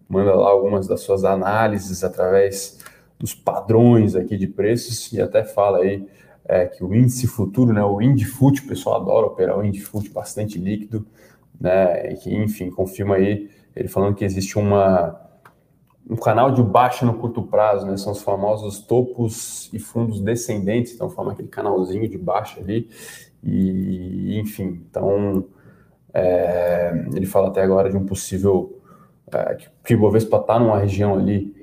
[0.08, 2.78] manda lá algumas das suas análises através
[3.18, 6.06] dos padrões aqui de preços e até fala aí
[6.44, 10.58] é, que o índice futuro, né, o Indifut, o pessoal adora operar o Indifut bastante
[10.58, 11.06] líquido,
[11.58, 15.18] né, e que, enfim, confirma aí, ele falando que existe uma,
[16.08, 20.94] um canal de baixa no curto prazo, né, são os famosos topos e fundos descendentes,
[20.94, 22.88] então forma aquele canalzinho de baixa ali,
[23.42, 25.44] e, enfim, então,
[26.12, 28.80] é, ele fala até agora de um possível,
[29.32, 31.54] é, que o Ibovespa está numa região ali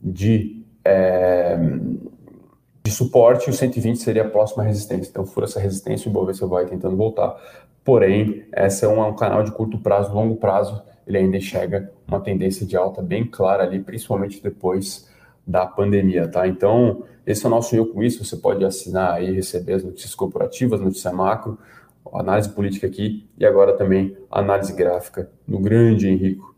[0.00, 1.58] de é,
[2.88, 5.10] de suporte, o 120 seria a próxima resistência.
[5.10, 7.36] Então, fura essa resistência, o Ibovespa vai tentando voltar.
[7.84, 12.20] Porém, essa é um, um, canal de curto prazo, longo prazo, ele ainda enxerga uma
[12.20, 15.08] tendência de alta bem clara ali, principalmente depois
[15.46, 16.46] da pandemia, tá?
[16.46, 20.14] Então, esse é o nosso eu com isso, você pode assinar aí, receber as notícias
[20.14, 21.58] corporativas, notícia macro,
[22.12, 26.54] análise política aqui e agora também análise gráfica no grande Henrico,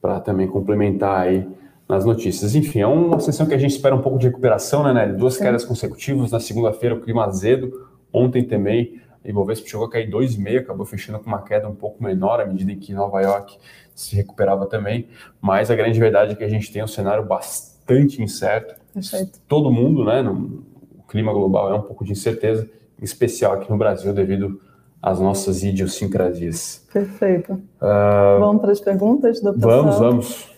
[0.00, 1.46] para também complementar aí
[1.88, 2.54] nas notícias.
[2.54, 5.18] Enfim, é uma sessão que a gente espera um pouco de recuperação, né, Nelly?
[5.18, 5.44] Duas Sim.
[5.44, 6.30] quedas consecutivas.
[6.30, 7.88] Na segunda-feira, o clima azedo.
[8.12, 12.40] Ontem também, Ibovespa chegou a cair 2,5, acabou fechando com uma queda um pouco menor
[12.40, 13.58] à medida em que Nova York
[13.94, 15.08] se recuperava também.
[15.40, 18.74] Mas a grande verdade é que a gente tem um cenário bastante incerto.
[18.94, 19.40] Perfeito.
[19.46, 20.22] Todo mundo, né?
[20.22, 20.64] No,
[20.98, 22.68] o clima global é um pouco de incerteza,
[23.00, 24.60] em especial aqui no Brasil, devido
[25.02, 26.86] às nossas idiosincrasias.
[26.92, 27.52] Perfeito.
[27.52, 29.82] Uh, vamos para as perguntas do pessoal?
[29.82, 30.50] Vamos, vamos.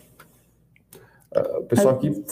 [1.57, 2.23] O pessoal aqui.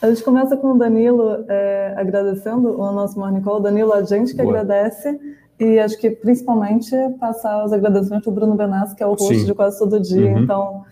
[0.00, 3.60] A gente começa com o Danilo é, agradecendo o nosso Morning Call.
[3.60, 4.60] Danilo, a gente que Boa.
[4.60, 5.20] agradece.
[5.60, 9.44] E acho que principalmente passar os agradecimentos ao Bruno Benassi, que é o host Sim.
[9.44, 10.32] de quase todo dia.
[10.32, 10.38] Uhum.
[10.38, 10.84] Então,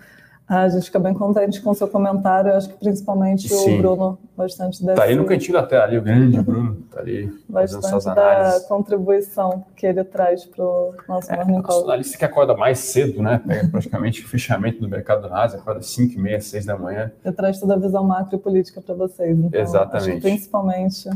[0.47, 2.51] a gente fica bem contente com o seu comentário.
[2.51, 3.77] Eu acho que principalmente Sim.
[3.77, 4.97] o Bruno, bastante desse...
[4.97, 9.65] Tá aí no cantinho da tela, ali, o grande Bruno, tá ali bastante da contribuição
[9.75, 11.85] que ele traz para o nosso é, Morning Call.
[11.85, 13.41] analista que acorda mais cedo, né?
[13.47, 17.11] Pega praticamente o fechamento do mercado do Nasdaq, acorda 5 e meia, 6 da manhã.
[17.25, 19.39] Ele traz toda a visão macro e política para vocês.
[19.39, 20.21] Então, Exatamente.
[20.21, 21.09] principalmente...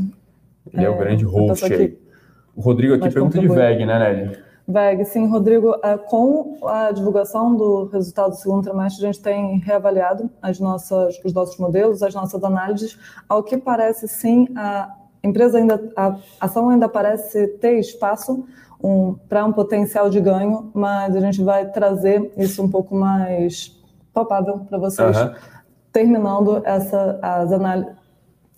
[0.71, 2.02] Ele é, é o grande host aí.
[2.55, 4.37] O Rodrigo aqui pergunta de VEG, né, Nelly?
[4.67, 9.57] VEG, sim, Rodrigo, é, com a divulgação do resultado do segundo trimestre, a gente tem
[9.59, 12.97] reavaliado as nossas, os nossos modelos, as nossas análises.
[13.27, 14.89] Ao que parece, sim, a
[15.23, 18.45] empresa ainda, a ação ainda parece ter espaço
[18.81, 23.81] um, para um potencial de ganho, mas a gente vai trazer isso um pouco mais
[24.13, 25.33] palpável para vocês, uhum.
[25.91, 27.49] terminando essa, as,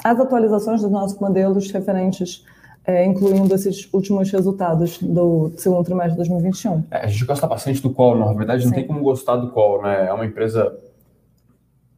[0.04, 2.44] as atualizações dos nossos modelos referentes
[2.88, 6.84] é, incluindo esses últimos resultados do segundo trimestre de 2021.
[6.92, 8.76] É, a gente gosta bastante do Qual, na verdade não Sim.
[8.76, 10.08] tem como gostar do Qual, né?
[10.08, 10.78] É uma empresa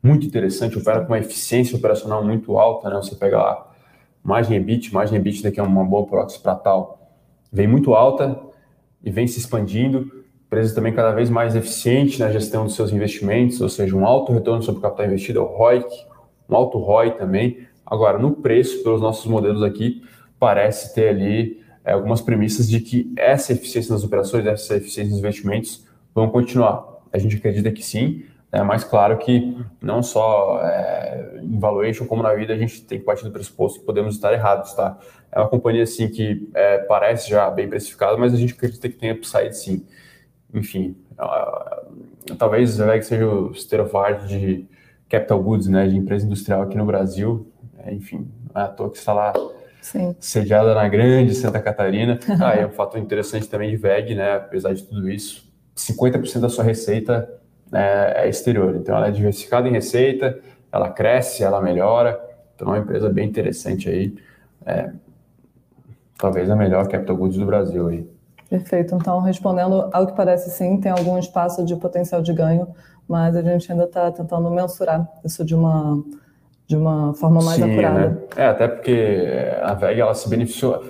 [0.01, 2.95] muito interessante, opera com uma eficiência operacional muito alta, né?
[2.97, 3.67] Você pega lá
[4.23, 7.13] margem EBIT, margem EBIT daqui é uma boa proxy para tal,
[7.51, 8.37] vem muito alta
[9.03, 10.11] e vem se expandindo,
[10.45, 14.31] empresa também cada vez mais eficiente na gestão dos seus investimentos, ou seja, um alto
[14.33, 15.87] retorno sobre o capital investido, é o ROIC,
[16.49, 17.67] um alto ROI também.
[17.85, 20.01] Agora, no preço, pelos nossos modelos aqui,
[20.39, 25.19] parece ter ali é, algumas premissas de que essa eficiência nas operações, essa eficiência nos
[25.19, 26.85] investimentos vão continuar.
[27.13, 32.23] A gente acredita que sim, é mais claro que não só é, em valuation como
[32.23, 34.97] na vida a gente tem que partir do pressuposto que podemos estar errados, tá?
[35.31, 38.95] É uma companhia assim que é, parece já bem precificada, mas a gente acredita que
[38.95, 39.85] tem upside sim.
[40.53, 44.65] Enfim, uh, talvez a VEG seja o state of art de
[45.09, 47.47] capital goods, né, de empresa industrial aqui no Brasil.
[47.79, 49.33] É, enfim, não é à toa que está lá
[49.91, 50.15] Sim.
[50.19, 52.19] sediada na grande Santa Catarina.
[52.39, 54.35] Ah, é um fator interessante também de VEG, né?
[54.35, 57.29] Apesar de tudo isso, 50% da sua receita
[57.73, 58.75] é, é exterior.
[58.75, 60.39] Então, ela é diversificada em receita,
[60.71, 62.19] ela cresce, ela melhora.
[62.55, 64.15] Então, é uma empresa bem interessante aí.
[64.65, 64.91] É,
[66.17, 68.09] talvez a melhor capital goods do Brasil aí.
[68.49, 68.95] Perfeito.
[68.95, 72.67] Então, respondendo ao que parece sim, tem algum espaço de potencial de ganho,
[73.07, 76.03] mas a gente ainda está tentando mensurar isso de uma
[76.67, 78.09] de uma forma mais Sim, apurada.
[78.09, 78.17] Né?
[78.35, 79.25] É, até porque
[79.63, 80.83] a VEG ela se beneficiou.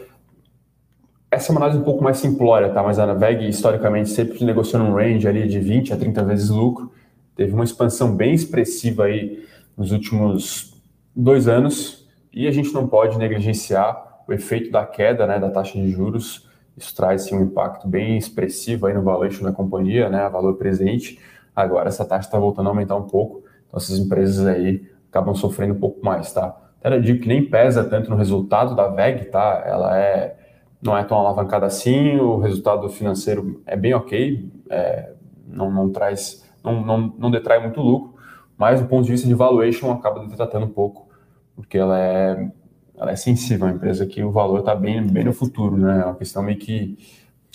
[1.29, 2.81] Essa é uma análise um pouco mais simplória, tá?
[2.81, 6.91] Mas a VEG, historicamente, sempre negociou num range ali de 20 a 30 vezes lucro.
[7.35, 9.45] Teve uma expansão bem expressiva aí
[9.77, 10.73] nos últimos
[11.15, 15.77] dois anos e a gente não pode negligenciar o efeito da queda né, da taxa
[15.79, 16.47] de juros.
[16.75, 21.19] Isso traz sim, um impacto bem expressivo aí no valuation da companhia, né, valor presente.
[21.55, 23.43] Agora essa taxa está voltando a aumentar um pouco.
[23.67, 26.55] Então essas empresas aí acabam sofrendo um pouco mais, tá?
[26.83, 29.63] Até digo que nem pesa tanto no resultado da VEG, tá?
[29.65, 30.37] Ela é
[30.81, 35.11] não é tão alavancada assim, o resultado financeiro é bem ok, é,
[35.47, 38.15] não, não traz, não, não, não detrai muito lucro,
[38.57, 41.07] mas do ponto de vista de valuation acaba detratando um pouco,
[41.55, 42.51] porque ela é,
[42.95, 46.01] ela é sensível, é uma empresa que o valor está bem, bem no futuro, né?
[46.01, 46.97] É uma questão meio que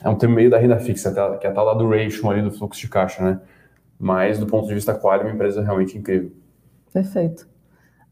[0.03, 2.43] é um termo meio da renda fixa, que é a tal lá do ratio ali
[2.43, 3.41] do fluxo de caixa, né?
[3.99, 6.33] Mas do ponto de vista qual é uma empresa realmente incrível.
[6.93, 7.47] Perfeito.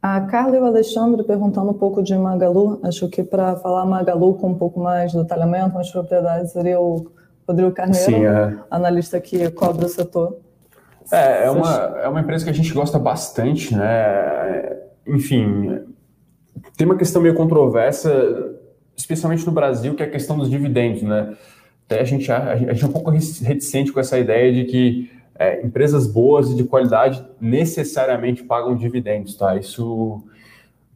[0.03, 4.35] A Carla e o Alexandre perguntando um pouco de Magalu, acho que para falar Magalu
[4.35, 7.13] com um pouco mais de detalhamento, mais propriedade, seria o
[7.47, 8.57] Rodrigo Carneiro, Sim, é.
[8.71, 10.39] analista que cobre o setor.
[11.13, 14.79] É, é uma, é uma empresa que a gente gosta bastante, né?
[15.07, 15.81] Enfim,
[16.77, 18.11] tem uma questão meio controversa,
[18.97, 21.37] especialmente no Brasil, que é a questão dos dividendos, né?
[21.87, 25.65] Até a gente, a, gente é um pouco reticente com essa ideia de que é,
[25.65, 29.57] empresas boas e de qualidade necessariamente pagam dividendos, tá?
[29.57, 30.23] Isso,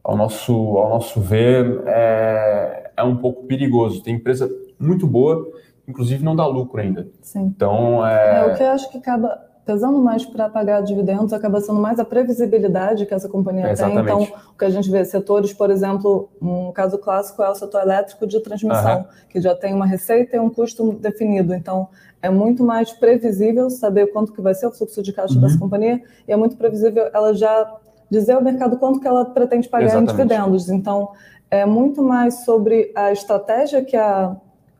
[0.03, 4.03] ao nosso, ao nosso ver, é, é um pouco perigoso.
[4.03, 4.47] Tem empresa
[4.79, 5.51] muito boa,
[5.87, 7.07] inclusive não dá lucro ainda.
[7.23, 7.45] Sim.
[7.55, 8.41] Então, é...
[8.41, 11.99] é o que eu acho que acaba pesando mais para pagar dividendos, acaba sendo mais
[11.99, 13.97] a previsibilidade que essa companhia tem.
[13.97, 14.21] Então,
[14.53, 18.27] o que a gente vê, setores, por exemplo, um caso clássico é o setor elétrico
[18.27, 19.05] de transmissão, uhum.
[19.27, 21.53] que já tem uma receita e um custo definido.
[21.53, 21.89] Então,
[22.21, 25.41] é muito mais previsível saber quanto que vai ser o fluxo de caixa uhum.
[25.41, 27.75] dessa companhia e é muito previsível ela já
[28.09, 30.11] dizer ao mercado quanto que ela pretende pagar Exatamente.
[30.11, 30.69] em dividendos.
[30.69, 31.09] Então,
[31.49, 34.35] é muito mais sobre a estratégia que a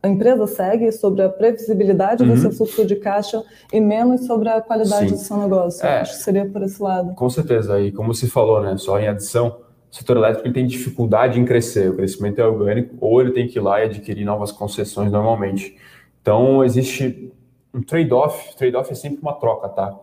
[0.06, 2.30] a empresa segue sobre a previsibilidade uhum.
[2.30, 3.42] do seu fluxo de caixa
[3.72, 5.14] e menos sobre a qualidade Sim.
[5.14, 5.84] do seu negócio.
[5.84, 7.14] É, Acho que seria por esse lado.
[7.14, 7.80] Com certeza.
[7.80, 9.58] E como se falou, né, só em adição,
[9.90, 11.90] o setor elétrico tem dificuldade em crescer.
[11.90, 15.76] O crescimento é orgânico ou ele tem que ir lá e adquirir novas concessões normalmente.
[16.22, 17.32] Então, existe
[17.74, 18.56] um trade-off.
[18.56, 19.98] Trade-off é sempre uma troca, tá?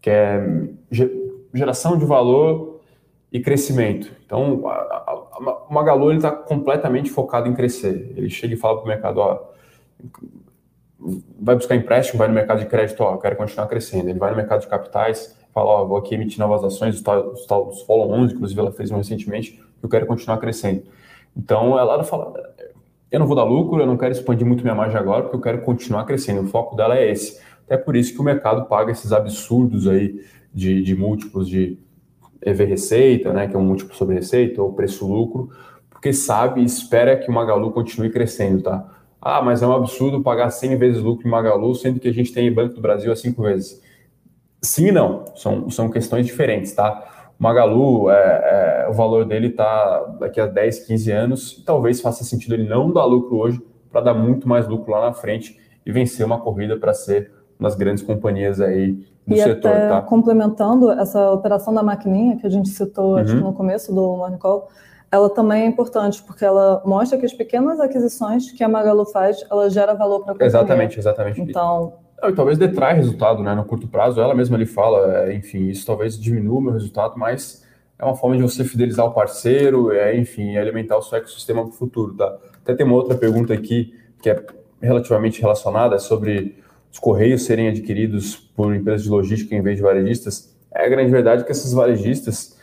[0.00, 0.68] Que é
[1.52, 2.73] geração de valor
[3.34, 4.12] e crescimento.
[4.24, 4.62] Então,
[5.68, 8.14] o Magalu está completamente focado em crescer.
[8.16, 9.42] Ele chega e fala para o mercado, ó,
[11.40, 14.08] vai buscar empréstimo, vai no mercado de crédito, ó, quero continuar crescendo.
[14.08, 17.66] Ele vai no mercado de capitais, fala, ó, vou aqui emitir novas ações, os tal
[17.66, 20.84] dos follow-ons, inclusive ela fez um recentemente, eu quero continuar crescendo.
[21.36, 22.32] Então, ela fala,
[23.10, 25.40] eu não vou dar lucro, eu não quero expandir muito minha margem agora, porque eu
[25.40, 26.42] quero continuar crescendo.
[26.42, 27.40] O foco dela é esse.
[27.66, 31.80] Até por isso que o mercado paga esses absurdos aí de, de múltiplos de
[32.44, 35.50] EV receita, né, que é um múltiplo sobre receita, ou preço-lucro,
[35.90, 38.90] porque sabe e espera que o Magalu continue crescendo, tá?
[39.20, 42.32] Ah, mas é um absurdo pagar 100 vezes lucro em Magalu, sendo que a gente
[42.32, 43.80] tem Banco do Brasil a 5 vezes.
[44.60, 47.32] Sim e não, são, são questões diferentes, tá?
[47.38, 52.00] O Magalu, é, é, o valor dele está daqui a 10, 15 anos, e talvez
[52.00, 55.58] faça sentido ele não dar lucro hoje para dar muito mais lucro lá na frente
[55.86, 59.70] e vencer uma corrida para ser uma das grandes companhias aí do e setor.
[59.70, 60.02] Até tá?
[60.02, 63.40] complementando essa operação da maquininha que a gente citou uhum.
[63.40, 64.68] no começo do Morning Call,
[65.10, 69.44] ela também é importante porque ela mostra que as pequenas aquisições que a Magalu faz,
[69.50, 70.48] ela gera valor para a companhia.
[70.48, 71.40] Exatamente, exatamente.
[71.40, 73.54] Então, e talvez detrai resultado, né?
[73.54, 77.14] No curto prazo, ela mesma ali fala, é, enfim, isso talvez diminua o meu resultado,
[77.16, 77.64] mas
[77.98, 81.70] é uma forma de você fidelizar o parceiro, é, enfim, alimentar o seu ecossistema para
[81.70, 82.36] o futuro, tá?
[82.62, 84.44] Até tem uma outra pergunta aqui que é
[84.80, 86.56] relativamente relacionada, é sobre
[86.94, 91.10] os correios serem adquiridos por empresas de logística em vez de varejistas, é a grande
[91.10, 92.56] verdade que esses varejistas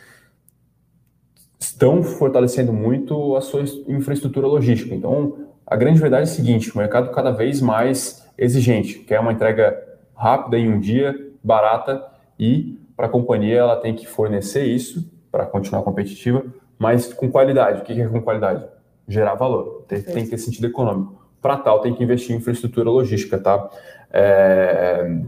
[1.60, 4.94] estão fortalecendo muito a sua infraestrutura logística.
[4.94, 9.34] Então, a grande verdade é a seguinte: o mercado cada vez mais exigente, quer uma
[9.34, 9.78] entrega
[10.14, 11.14] rápida em um dia,
[11.44, 12.02] barata
[12.38, 16.42] e para a companhia ela tem que fornecer isso para continuar competitiva,
[16.78, 17.82] mas com qualidade.
[17.82, 18.66] O que é com qualidade?
[19.06, 21.22] Gerar valor, tem, tem que ter sentido econômico.
[21.42, 23.68] Para tal, tem que investir em infraestrutura logística, tá?
[24.12, 25.22] É...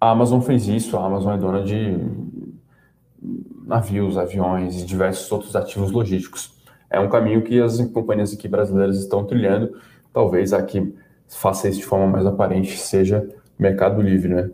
[0.00, 1.96] A Amazon fez isso, a Amazon é dona de
[3.64, 6.60] navios, aviões e diversos outros ativos logísticos.
[6.90, 9.78] É um caminho que as companhias aqui brasileiras estão trilhando.
[10.12, 10.94] Talvez a que
[11.28, 13.26] faça isso de forma mais aparente seja
[13.58, 14.50] Mercado Livre, né?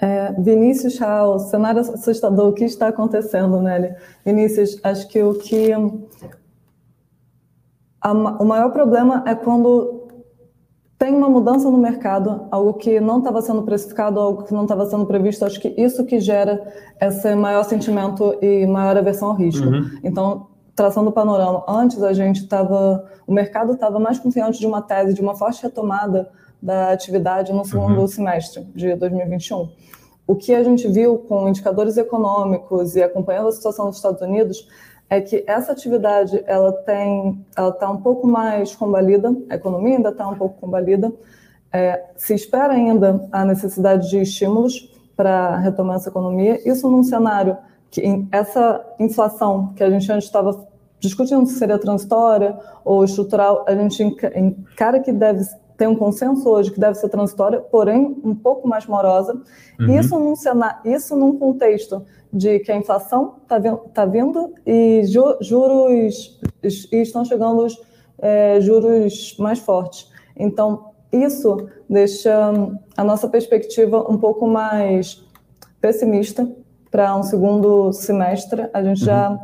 [0.00, 3.94] É, Vinícius Raul, cenário assustador, o que está acontecendo, Nelly?
[4.24, 5.72] Vinícius, acho que o que
[8.00, 9.97] a, o maior problema é quando
[10.98, 14.84] tem uma mudança no mercado, algo que não estava sendo precificado, algo que não estava
[14.86, 15.44] sendo previsto.
[15.44, 16.60] Acho que isso que gera
[17.00, 19.64] esse maior sentimento e maior aversão ao risco.
[19.64, 19.88] Uhum.
[20.02, 24.82] Então, traçando o panorama, antes a gente estava, o mercado estava mais confiante de uma
[24.82, 26.30] tese de uma forte retomada
[26.60, 28.08] da atividade no segundo uhum.
[28.08, 29.68] semestre de 2021.
[30.26, 34.66] O que a gente viu com indicadores econômicos e acompanhando a situação dos Estados Unidos
[35.10, 40.10] é que essa atividade ela tem, ela está um pouco mais combalida, a economia ainda
[40.10, 41.12] está um pouco combalida,
[41.72, 47.56] é, se espera ainda a necessidade de estímulos para retomar essa economia, isso num cenário
[47.90, 50.68] que essa inflação que a gente antes estava
[51.00, 55.44] discutindo se seria transitória ou estrutural, a gente encara que deve
[55.76, 59.40] ter um consenso hoje que deve ser transitória, porém um pouco mais morosa.
[59.78, 59.98] Uhum.
[59.98, 65.02] Isso, num cenário, isso num contexto de que a inflação está vindo, tá vindo e
[65.04, 67.80] ju, juros e estão chegando os
[68.18, 70.10] é, juros mais fortes.
[70.36, 72.52] Então, isso deixa
[72.96, 75.24] a nossa perspectiva um pouco mais
[75.80, 76.48] pessimista
[76.90, 78.68] para um segundo semestre.
[78.72, 79.06] A gente uhum.
[79.06, 79.40] já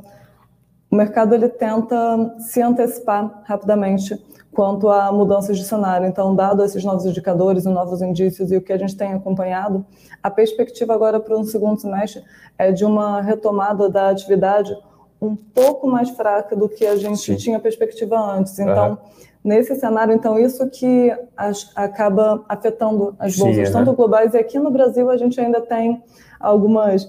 [0.94, 4.16] o mercado ele tenta se antecipar rapidamente
[4.52, 6.06] quanto a mudanças de cenário.
[6.06, 9.84] Então, dado esses novos indicadores e novos indícios e o que a gente tem acompanhado,
[10.22, 12.22] a perspectiva agora para um segundo semestre
[12.56, 14.72] é de uma retomada da atividade
[15.20, 17.34] um pouco mais fraca do que a gente Sim.
[17.34, 18.56] tinha perspectiva antes.
[18.60, 18.96] Então, uhum.
[19.42, 24.60] nesse cenário, então isso que as, acaba afetando as bolsas, Sim, tanto globais e aqui
[24.60, 26.04] no Brasil a gente ainda tem
[26.44, 27.04] algumas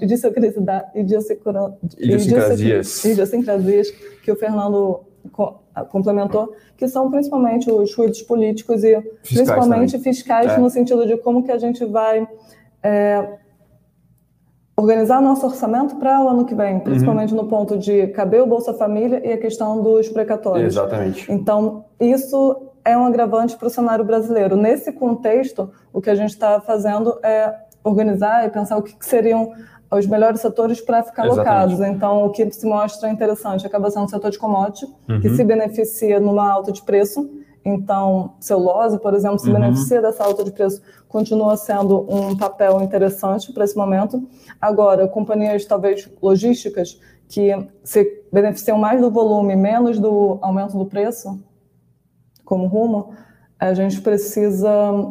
[1.93, 3.91] idiosincrasias, idiosincrasias
[4.23, 5.01] que o Fernando
[5.89, 10.13] complementou, que são principalmente os ruídos políticos e fiscais principalmente também.
[10.13, 10.57] fiscais é.
[10.57, 12.27] no sentido de como que a gente vai
[12.81, 13.37] é,
[14.77, 17.43] organizar nosso orçamento para o ano que vem, principalmente uhum.
[17.43, 20.73] no ponto de caber o Bolsa Família e a questão dos precatórios.
[20.73, 21.29] Exatamente.
[21.31, 24.55] Então, isso é um agravante para o cenário brasileiro.
[24.55, 27.53] Nesse contexto, o que a gente está fazendo é
[27.85, 29.53] organizar e pensar o que, que seriam
[29.91, 31.79] os melhores setores para ficar alocados.
[31.79, 35.21] Então, o que se mostra interessante acaba sendo o setor de commodity, uhum.
[35.21, 37.29] que se beneficia numa alta de preço.
[37.63, 39.53] Então, celulose, por exemplo, se uhum.
[39.53, 44.27] beneficia dessa alta de preço, continua sendo um papel interessante para esse momento.
[44.59, 47.51] Agora, companhias talvez logísticas que
[47.83, 51.39] se beneficiam mais do volume, menos do aumento do preço,
[52.43, 53.13] como rumo,
[53.59, 54.69] a gente precisa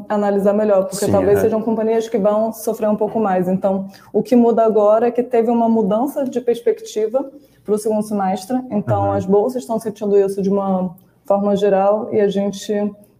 [0.08, 1.42] analisar melhor, porque Sim, talvez é.
[1.42, 3.48] sejam companhias que vão sofrer um pouco mais.
[3.48, 7.30] Então, o que muda agora é que teve uma mudança de perspectiva
[7.64, 9.12] para o segundo semestre, então uhum.
[9.12, 12.72] as bolsas estão sentindo isso de uma forma geral e a gente,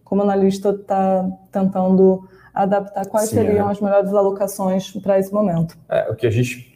[0.03, 3.71] como analista, está tentando adaptar quais Sim, seriam é.
[3.71, 5.75] as melhores alocações para esse momento.
[5.89, 6.71] É, o que a gente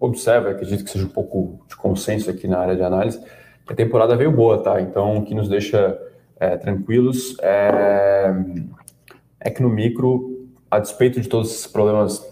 [0.00, 3.20] observa, acredito que seja um pouco de consenso aqui na área de análise,
[3.66, 4.80] que a temporada veio boa, tá?
[4.80, 5.98] Então, o que nos deixa
[6.40, 7.36] é, tranquilos.
[7.40, 8.34] É,
[9.40, 12.26] é, que no micro, a despeito de todos esses problemas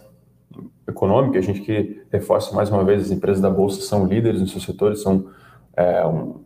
[0.88, 4.52] econômicos, a gente que reforça mais uma vez, as empresas da Bolsa são líderes nos
[4.52, 5.28] seus setores, são,
[5.76, 6.40] é, um,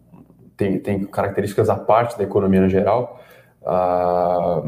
[0.56, 3.20] tem, tem características à parte da economia no geral.
[3.64, 4.62] A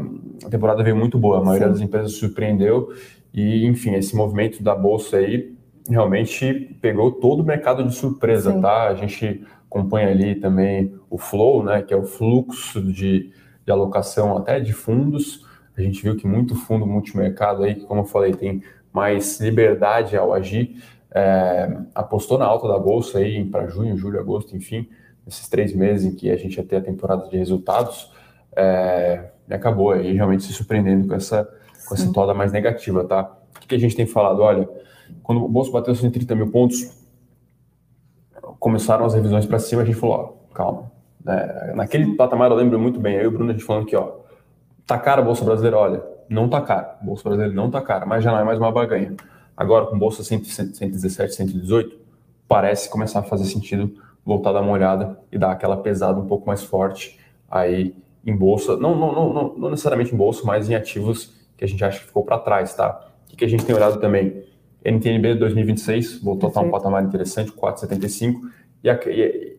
[0.51, 1.73] temporada veio muito boa, a maioria Sim.
[1.73, 2.93] das empresas surpreendeu
[3.33, 5.55] e, enfim, esse movimento da Bolsa aí
[5.89, 8.61] realmente pegou todo o mercado de surpresa, Sim.
[8.61, 8.87] tá?
[8.87, 13.31] A gente acompanha ali também o flow, né, que é o fluxo de,
[13.65, 15.45] de alocação até de fundos.
[15.75, 20.15] A gente viu que muito fundo multimercado aí, que como eu falei, tem mais liberdade
[20.15, 20.77] ao agir,
[21.11, 24.87] é, apostou na alta da bolsa aí para junho, julho, agosto, enfim,
[25.27, 28.11] esses três meses em que a gente ia ter a temporada de resultados,
[28.55, 31.49] é, e acabou aí realmente se surpreendendo com essa,
[31.87, 33.35] com essa toda mais negativa, tá?
[33.55, 34.41] O que, que a gente tem falado?
[34.41, 34.69] Olha,
[35.23, 37.02] quando o bolso bateu 130 mil pontos,
[38.63, 40.91] começaram as revisões para cima, a gente falou, ó, calma.
[41.27, 43.95] É, naquele patamar eu lembro muito bem, eu e o Bruno a gente falando que,
[43.95, 44.13] ó,
[44.87, 45.77] tá cara a Bolsa Brasileira?
[45.77, 46.97] Olha, não tá cara.
[47.01, 49.15] Bolsa Brasileira não tá cara, mas já não é mais uma baganha.
[49.55, 51.99] Agora, com Bolsa 117, 118,
[52.47, 53.93] parece começar a fazer sentido
[54.25, 57.19] voltar a dar uma olhada e dar aquela pesada um pouco mais forte
[57.51, 57.93] aí
[58.25, 58.77] em Bolsa.
[58.77, 62.05] Não, não, não, não necessariamente em Bolsa, mas em ativos que a gente acha que
[62.05, 63.09] ficou para trás, tá?
[63.31, 64.41] O que a gente tem olhado também?
[64.85, 66.57] NTNB 2026 voltou Perfeito.
[66.57, 68.41] a estar um patamar interessante, 4,75,
[68.83, 69.57] e, e,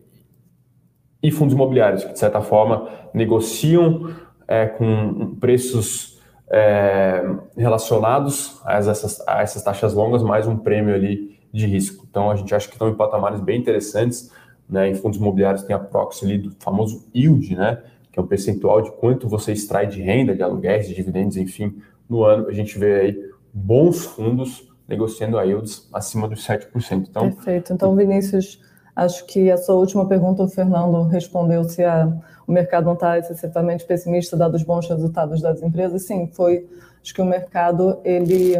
[1.23, 4.13] e, fundos imobiliários, que de certa forma negociam
[4.47, 7.23] é, com preços é,
[7.57, 12.05] relacionados a essas, a essas taxas longas, mais um prêmio ali de risco.
[12.09, 14.31] Então a gente acha que estão em patamares bem interessantes.
[14.67, 18.25] Né, em fundos imobiliários tem a proxy ali do famoso yield, né, que é um
[18.25, 21.77] percentual de quanto você extrai de renda, de aluguéis, de dividendos, enfim,
[22.09, 22.47] no ano.
[22.47, 27.07] A gente vê aí bons fundos negociando a yields acima dos 7%.
[27.09, 27.73] Então, Perfeito.
[27.73, 28.61] Então, Vinícius,
[28.95, 32.11] acho que a sua última pergunta, o Fernando respondeu se a,
[32.47, 36.03] o mercado não está excessivamente pessimista, dados os bons resultados das empresas.
[36.03, 36.67] Sim, foi.
[37.01, 38.55] Acho que o mercado, ele,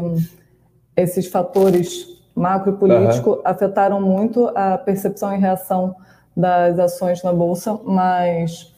[0.95, 3.41] esses fatores macro e político uhum.
[3.45, 5.95] afetaram muito a percepção e reação
[6.35, 8.75] das ações na bolsa, mas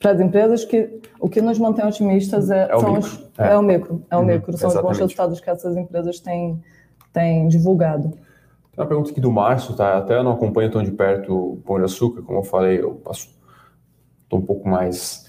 [0.00, 2.98] para as empresas que o que nos mantém otimistas é, é, o, micro.
[2.98, 3.52] Os, é.
[3.52, 4.26] é o micro, é o uhum.
[4.26, 4.76] micro, são Exatamente.
[4.76, 6.60] os bons resultados que essas empresas têm
[7.18, 8.10] tem divulgado.
[8.10, 9.98] Tem uma pergunta aqui do Márcio, tá?
[9.98, 13.02] Até eu não acompanho tão de perto o Pão de Açúcar, como eu falei, eu
[13.10, 15.26] estou um pouco mais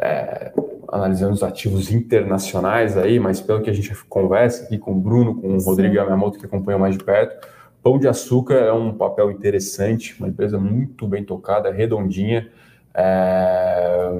[0.00, 0.52] é,
[0.88, 5.40] analisando os ativos internacionais aí, mas pelo que a gente conversa aqui com o Bruno,
[5.40, 5.66] com o Sim.
[5.66, 7.46] Rodrigo Yamamoto, que acompanham mais de perto,
[7.80, 12.50] Pão de Açúcar é um papel interessante, uma empresa muito bem tocada, redondinha.
[12.94, 14.10] É...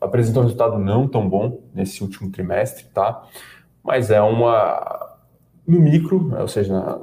[0.00, 3.26] Apresentou um resultado não tão bom nesse último trimestre, tá?
[3.82, 5.07] Mas é uma.
[5.68, 6.98] No micro, ou seja,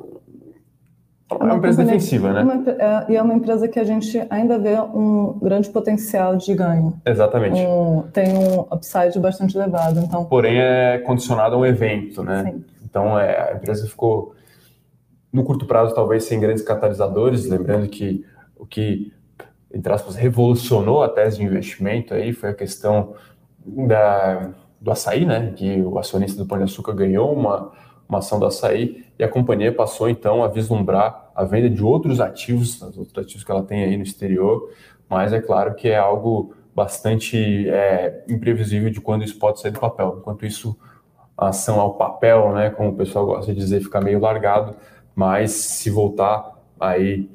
[1.30, 2.42] é uma empresa defensiva, né?
[2.42, 6.54] Uma, é, e é uma empresa que a gente ainda vê um grande potencial de
[6.54, 7.00] ganho.
[7.06, 7.62] Exatamente.
[7.62, 10.00] Um, tem um upside bastante elevado.
[10.00, 10.26] Então...
[10.26, 12.44] Porém, é condicionado a um evento, né?
[12.44, 12.66] Sim.
[12.84, 14.34] Então, é, a empresa ficou,
[15.32, 17.48] no curto prazo, talvez sem grandes catalisadores.
[17.48, 19.12] Lembrando que o que,
[19.74, 23.14] entre aspas, revolucionou a tese de investimento aí foi a questão
[23.66, 24.50] da,
[24.80, 25.54] do açaí, né?
[25.56, 27.72] Que o acionista do Pão de Açúcar ganhou uma
[28.08, 32.22] uma ação do açaí, e a companhia passou então a vislumbrar a venda de outros
[32.22, 34.70] ativos, os outros ativos que ela tem aí no exterior,
[35.10, 39.80] mas é claro que é algo bastante é, imprevisível de quando isso pode sair do
[39.80, 40.18] papel.
[40.20, 40.78] Enquanto isso,
[41.38, 44.76] a ação ao papel, né, como o pessoal gosta de dizer, fica meio largado,
[45.16, 47.30] mas se voltar aí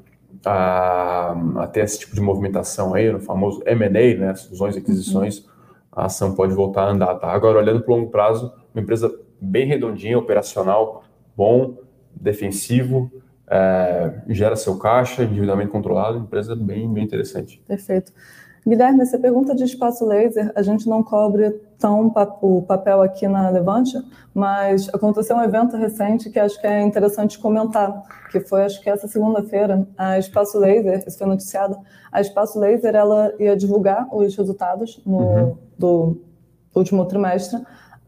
[0.45, 5.39] a, a ter esse tipo de movimentação aí, no famoso M&A, né, fusões e aquisições,
[5.39, 5.45] uhum.
[5.93, 7.29] a ação pode voltar a andar, tá?
[7.33, 9.11] Agora, olhando para o longo prazo, uma empresa
[9.41, 11.05] bem redondinha, operacional,
[11.37, 11.77] bom,
[12.15, 13.11] defensivo,
[13.49, 17.63] é, gera seu caixa, endividamento controlado, empresa bem, bem interessante.
[17.67, 18.13] Perfeito.
[18.67, 22.13] Guilherme, essa pergunta de espaço laser, a gente não cobre tão
[22.43, 23.97] o papel aqui na Levante,
[24.35, 28.91] mas aconteceu um evento recente que acho que é interessante comentar, que foi, acho que
[28.91, 31.79] essa segunda-feira, a Espaço Laser, isso foi noticiado,
[32.13, 35.57] a Espaço Laser, ela ia divulgar os resultados no, uhum.
[35.79, 36.17] do
[36.75, 37.63] último trimestre,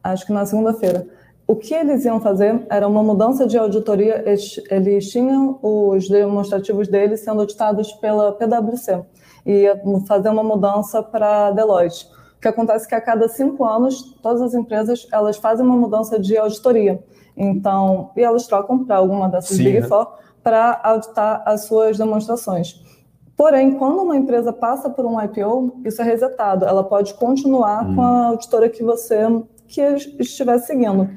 [0.05, 1.07] acho que na segunda-feira.
[1.53, 4.25] O que eles iam fazer era uma mudança de auditoria.
[4.27, 9.05] Eles, tinham os demonstrativos deles sendo auditados pela PwC
[9.45, 9.79] e ia
[10.09, 12.07] fazer uma mudança para Deloitte.
[12.39, 15.77] O que acontece é que a cada cinco anos todas as empresas elas fazem uma
[15.77, 17.05] mudança de auditoria.
[17.37, 19.87] Então, e elas trocam para alguma dessas Sim, Big né?
[19.87, 20.09] Four
[20.43, 22.83] para auditar as suas demonstrações.
[23.37, 26.65] Porém, quando uma empresa passa por um IPO, isso é resetado.
[26.65, 27.95] Ela pode continuar hum.
[27.95, 29.19] com a auditora que você
[29.69, 29.83] que
[30.19, 31.11] estiver seguindo.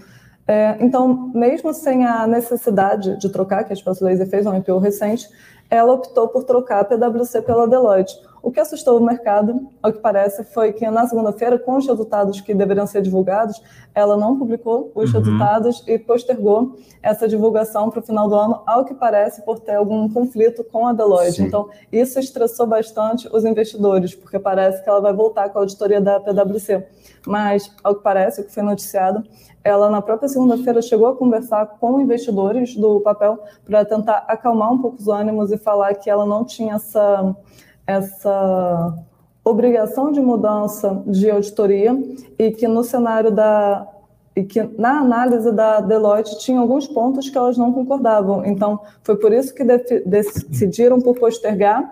[0.48, 4.78] É, então, mesmo sem a necessidade de trocar, que a Espaço Laser fez um IPO
[4.78, 5.28] recente,
[5.70, 8.16] ela optou por trocar a PwC pela Deloitte.
[8.46, 12.40] O que assustou o mercado, ao que parece, foi que na segunda-feira, com os resultados
[12.42, 13.60] que deveriam ser divulgados,
[13.92, 15.20] ela não publicou os uhum.
[15.20, 19.74] resultados e postergou essa divulgação para o final do ano, ao que parece por ter
[19.74, 21.38] algum conflito com a Deloitte.
[21.38, 21.46] Sim.
[21.46, 26.00] Então, isso estressou bastante os investidores, porque parece que ela vai voltar com a auditoria
[26.00, 26.86] da PwC.
[27.26, 29.24] Mas, ao que parece, o que foi noticiado,
[29.64, 34.78] ela na própria segunda-feira chegou a conversar com investidores do papel para tentar acalmar um
[34.78, 37.36] pouco os ânimos e falar que ela não tinha essa,
[37.86, 38.96] essa
[39.44, 41.96] obrigação de mudança de auditoria
[42.38, 43.88] e que no cenário da
[44.36, 48.46] e que na análise da Deloitte tinha alguns pontos que elas não concordavam.
[48.46, 49.64] Então, foi por isso que
[50.06, 51.90] decidiram por postergar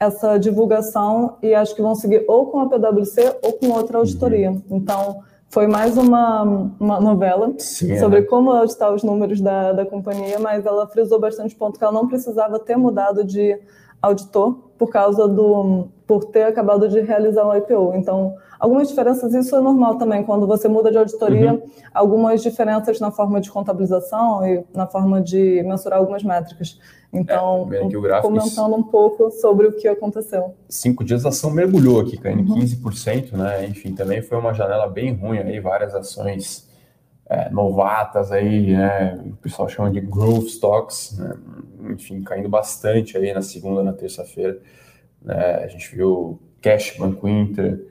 [0.00, 4.50] essa divulgação e acho que vão seguir ou com a PwC ou com outra auditoria.
[4.50, 4.62] Uhum.
[4.70, 8.22] Então, foi mais uma, uma novela Sim, sobre é.
[8.22, 12.08] como auditar os números da, da companhia, mas ela frisou bastante ponto que ela não
[12.08, 13.60] precisava ter mudado de
[14.00, 17.94] auditor por causa do por ter acabado de realizar um IPO.
[17.94, 21.62] Então, algumas diferenças, isso é normal também, quando você muda de auditoria, uhum.
[21.94, 26.80] algumas diferenças na forma de contabilização e na forma de mensurar algumas métricas.
[27.12, 30.52] Então, é, comentando um pouco sobre o que aconteceu.
[30.68, 32.58] Cinco dias a ação mergulhou aqui, caindo uhum.
[32.58, 33.64] 15%, né?
[33.66, 36.68] Enfim, também foi uma janela bem ruim aí, várias ações
[37.32, 39.18] é, novatas aí, né?
[39.24, 41.32] O pessoal chama de growth stocks, né?
[41.90, 44.58] enfim, caindo bastante aí na segunda, na terça-feira.
[45.22, 45.62] Né?
[45.64, 47.86] A gente viu Cash, Banco Inter,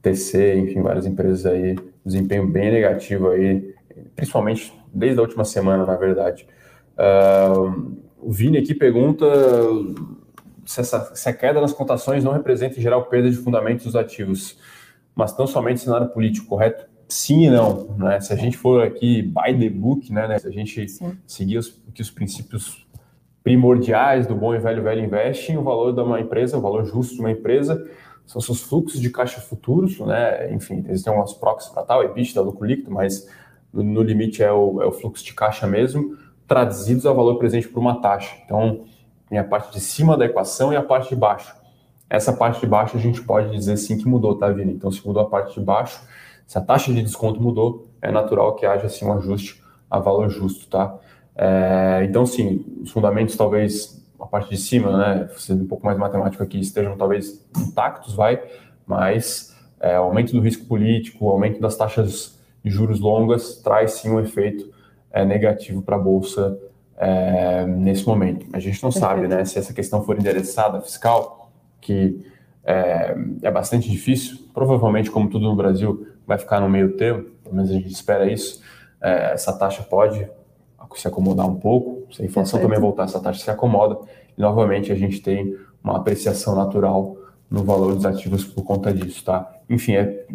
[0.00, 3.74] TC, enfim, várias empresas aí, desempenho bem negativo aí,
[4.14, 6.48] principalmente desde a última semana, na verdade.
[6.96, 9.26] Uh, o Vini aqui pergunta
[10.64, 13.94] se, essa, se a queda nas cotações não representa em geral perda de fundamentos dos
[13.94, 14.58] ativos,
[15.14, 16.95] mas tão somente cenário político, correto?
[17.08, 18.20] Sim e não, né?
[18.20, 20.26] Se a gente for aqui by the book, né?
[20.28, 20.38] né?
[20.38, 21.16] Se a gente sim.
[21.26, 22.86] seguir os, que os princípios
[23.42, 27.14] primordiais do bom e velho velho investing, o valor de uma empresa, o valor justo
[27.14, 27.88] de uma empresa
[28.26, 30.52] são seus fluxos de caixa futuros, né?
[30.52, 33.28] Enfim, existem algumas proxies para tal, EBITDA, lucro líquido, mas
[33.72, 37.68] no, no limite é o, é o, fluxo de caixa mesmo, traduzidos ao valor presente
[37.68, 38.36] por uma taxa.
[38.44, 38.84] Então,
[39.28, 41.54] tem a parte de cima da equação e a parte de baixo.
[42.10, 44.72] Essa parte de baixo a gente pode dizer sim que mudou, tá, Vini?
[44.72, 46.00] Então, se mudou a parte de baixo,
[46.46, 50.28] se a taxa de desconto mudou, é natural que haja assim um ajuste a valor
[50.28, 50.96] justo, tá?
[51.34, 55.98] É, então, sim, os fundamentos talvez a parte de cima, né, sendo um pouco mais
[55.98, 58.42] matemático aqui, estejam talvez intactos, vai,
[58.86, 64.18] mas é, aumento do risco político, aumento das taxas de juros longas traz sim um
[64.18, 64.70] efeito
[65.10, 66.58] é, negativo para a bolsa
[66.96, 68.46] é, nesse momento.
[68.52, 69.14] A gente não Perfeito.
[69.14, 72.24] sabe, né, se essa questão for endereçada fiscal, que
[72.64, 77.54] é, é, bastante difícil, provavelmente, como tudo no Brasil, vai ficar no meio termo, pelo
[77.54, 78.60] menos a gente espera isso.
[79.00, 80.28] É, essa taxa pode
[80.94, 82.62] se acomodar um pouco, se a inflação Perfeito.
[82.62, 83.98] também voltar, essa taxa se acomoda,
[84.36, 87.16] e novamente a gente tem uma apreciação natural
[87.50, 89.48] no valor dos ativos por conta disso, tá?
[89.68, 90.26] Enfim, é,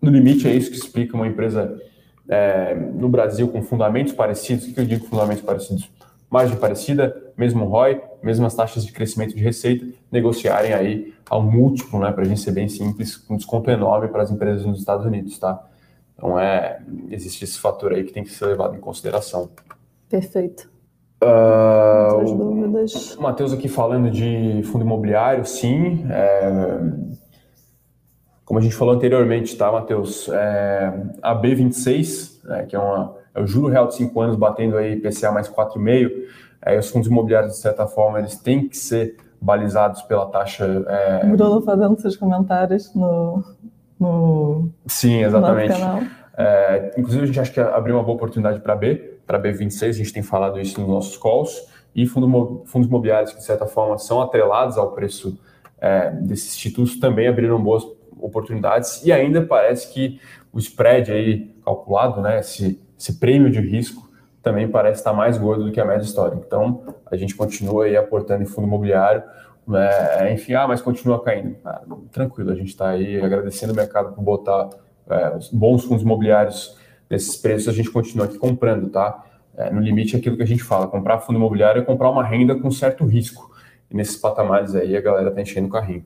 [0.00, 1.80] no limite é isso que explica uma empresa
[2.28, 4.66] é, no Brasil com fundamentos parecidos.
[4.66, 5.90] O que eu digo fundamentos parecidos?
[6.30, 12.10] Margem parecida, mesmo ROI, mesmas taxas de crescimento de receita, negociarem aí ao múltiplo, né,
[12.10, 15.38] para a gente ser bem simples, com desconto enorme para as empresas nos Estados Unidos,
[15.38, 15.62] tá?
[16.14, 19.50] Então, é, existe esse fator aí que tem que ser levado em consideração.
[20.08, 20.68] Perfeito.
[21.22, 23.16] Uh, dúvidas.
[23.16, 26.04] O Matheus aqui falando de fundo imobiliário, sim.
[26.10, 26.80] É,
[28.44, 30.28] como a gente falou anteriormente, tá, Matheus?
[30.28, 34.76] É, a B26, né, que é, uma, é o juro real de 5 anos batendo
[34.76, 36.10] aí IPCA mais 4,5,
[36.62, 40.84] é, os fundos imobiliários, de certa forma, eles têm que ser balizados pela taxa.
[40.86, 41.26] É...
[41.26, 43.44] Bruno fazendo seus comentários no.
[43.98, 45.74] no Sim, exatamente.
[46.36, 49.92] É, inclusive, a gente acha que abriu uma boa oportunidade para B, para B26, a
[49.92, 53.98] gente tem falado isso nos nossos calls, e fundo, fundos imobiliários que, de certa forma,
[53.98, 55.38] são atrelados ao preço
[55.80, 57.84] é, desses títulos também abriram boas
[58.20, 60.20] oportunidades, e ainda parece que
[60.52, 64.07] o spread aí calculado, né, esse, esse prêmio de risco,
[64.48, 66.42] também parece estar mais gordo do que a média histórica.
[66.46, 69.22] Então, a gente continua aí aportando em fundo imobiliário,
[69.66, 71.54] né, enfim, ah, mas continua caindo.
[71.62, 74.70] Ah, tranquilo, a gente está aí agradecendo o mercado por botar
[75.10, 76.78] é, bons fundos imobiliários
[77.10, 79.22] nesses preços a gente continua aqui comprando, tá?
[79.54, 82.24] É, no limite é aquilo que a gente fala, comprar fundo imobiliário é comprar uma
[82.24, 83.50] renda com certo risco.
[83.90, 86.04] E nesses patamares aí a galera tá enchendo o carrinho.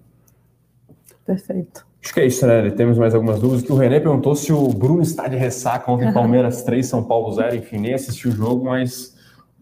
[1.25, 1.87] Perfeito.
[2.03, 2.71] Acho que é isso, né?
[2.71, 3.65] Temos mais algumas dúvidas.
[3.65, 7.33] Que o René perguntou se o Bruno está de ressaca ontem, Palmeiras 3, São Paulo
[7.33, 7.55] 0.
[7.57, 9.17] Enfim, nem assisti o jogo, mas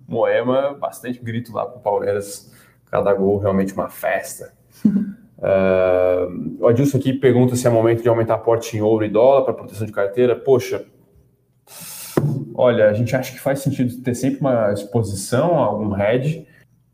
[0.08, 2.50] Moema, bastante grito lá pro Palmeiras.
[2.90, 4.52] Cada gol realmente uma festa.
[4.84, 9.42] uh, o Adilson aqui pergunta se é momento de aumentar aporte em ouro e dólar
[9.42, 10.34] para proteção de carteira.
[10.34, 10.84] Poxa,
[12.54, 16.46] Olha, a gente acha que faz sentido ter sempre uma exposição a algum hedge.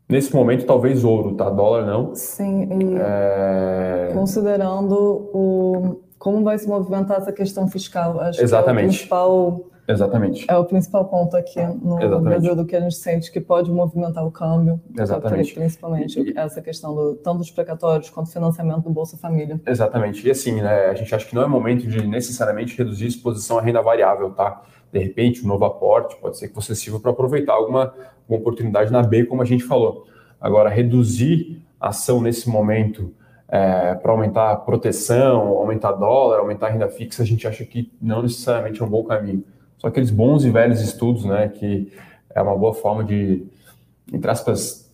[0.09, 1.49] Nesse momento, talvez ouro, tá?
[1.49, 2.15] Dólar não.
[2.15, 4.11] Sim, e é...
[4.13, 4.95] considerando
[5.33, 8.19] o, como vai se movimentar essa questão fiscal.
[8.21, 9.05] Acho Exatamente.
[9.07, 9.71] Que é o principal.
[9.89, 10.45] Exatamente.
[10.49, 12.23] É o principal ponto aqui no Exatamente.
[12.23, 14.81] Brasil do que a gente sente que pode movimentar o câmbio.
[14.97, 15.53] Exatamente.
[15.53, 16.37] Principalmente e...
[16.37, 19.59] essa questão do, tanto dos precatórios quanto do financiamento do Bolsa Família.
[19.65, 20.25] Exatamente.
[20.27, 23.59] E assim, né, a gente acha que não é momento de necessariamente reduzir a exposição
[23.59, 24.61] à renda variável, tá?
[24.91, 27.93] de repente, um novo aporte, pode ser que você sirva para aproveitar alguma,
[28.27, 30.05] alguma oportunidade na B, como a gente falou.
[30.39, 33.13] Agora, reduzir a ação nesse momento
[33.47, 37.91] é, para aumentar a proteção, aumentar dólar, aumentar a renda fixa, a gente acha que
[38.01, 39.43] não necessariamente é um bom caminho.
[39.77, 41.91] São aqueles bons e velhos estudos, né, que
[42.33, 43.45] é uma boa forma de,
[44.11, 44.93] entre aspas,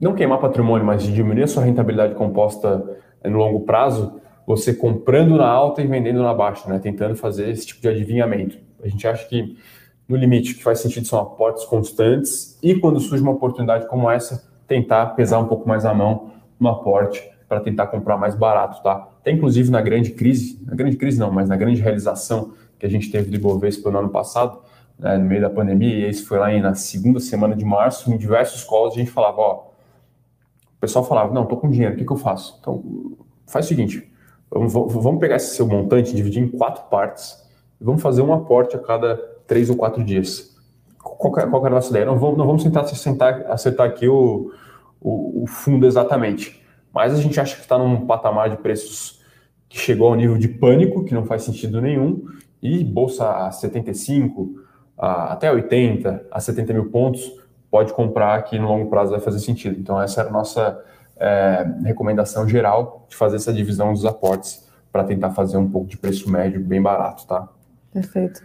[0.00, 5.36] não queimar patrimônio, mas de diminuir a sua rentabilidade composta no longo prazo, você comprando
[5.36, 8.58] na alta e vendendo na baixa, né, tentando fazer esse tipo de adivinhamento.
[8.82, 9.56] A gente acha que,
[10.08, 14.48] no limite, que faz sentido são aportes constantes e, quando surge uma oportunidade como essa,
[14.66, 19.08] tentar pesar um pouco mais a mão no aporte para tentar comprar mais barato, tá?
[19.20, 22.88] Até inclusive na grande crise, na grande crise não, mas na grande realização que a
[22.88, 24.60] gente teve do Ibovespa no ano passado,
[24.98, 28.16] né, no meio da pandemia, e esse foi lá na segunda semana de março, em
[28.16, 29.54] diversos calls a gente falava, ó,
[30.76, 32.56] o pessoal falava, não, tô com dinheiro, o que, que eu faço?
[32.60, 34.10] Então, faz o seguinte,
[34.50, 37.42] vamos, vamos pegar esse seu montante, dividir em quatro partes,
[37.80, 40.56] vamos fazer um aporte a cada três ou quatro dias.
[41.02, 42.04] Qual, qual é a nossa ideia?
[42.04, 44.52] Não vamos, não vamos tentar acertar, aqui o,
[45.00, 49.20] o, o, fundo exatamente, mas a gente acha que está num patamar de preços
[49.68, 52.24] que chegou ao nível de pânico, que não faz sentido nenhum,
[52.62, 54.62] e bolsa a 75,
[54.96, 57.32] a, até 80, a 70 mil pontos,
[57.70, 59.78] pode comprar que no longo prazo vai fazer sentido.
[59.78, 60.82] Então, essa era a nossa
[61.16, 65.96] é, recomendação geral de fazer essa divisão dos aportes para tentar fazer um pouco de
[65.96, 67.48] preço médio bem barato, tá?
[67.92, 68.42] Perfeito.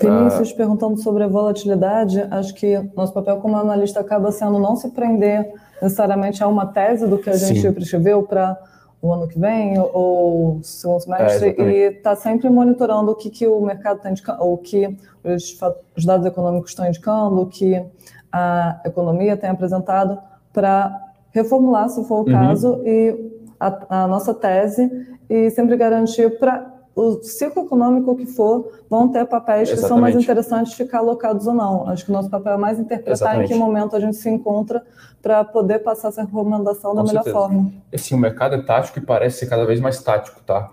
[0.00, 4.76] Vinícius, uh, perguntando sobre a volatilidade, acho que nosso papel como analista acaba sendo não
[4.76, 8.58] se prender necessariamente a uma tese do que a gente prescreveu para
[9.00, 13.46] o ano que vem ou segundo semestre é, e está sempre monitorando o que, que
[13.46, 15.58] o mercado está indicando, o que os,
[15.96, 17.84] os dados econômicos estão indicando, o que
[18.32, 20.18] a economia tem apresentado
[20.52, 20.98] para
[21.30, 22.32] reformular, se for o uhum.
[22.32, 24.90] caso, e a, a nossa tese
[25.28, 29.82] e sempre garantir para o ciclo econômico que for, vão ter papéis Exatamente.
[29.82, 31.86] que são mais interessantes de ficar alocados ou não.
[31.90, 33.52] Acho que o nosso papel é mais interpretar Exatamente.
[33.52, 34.82] em que momento a gente se encontra
[35.20, 37.36] para poder passar essa recomendação Com da melhor certeza.
[37.36, 37.70] forma.
[37.92, 40.72] Assim, o mercado é tático e parece ser cada vez mais tático, tá?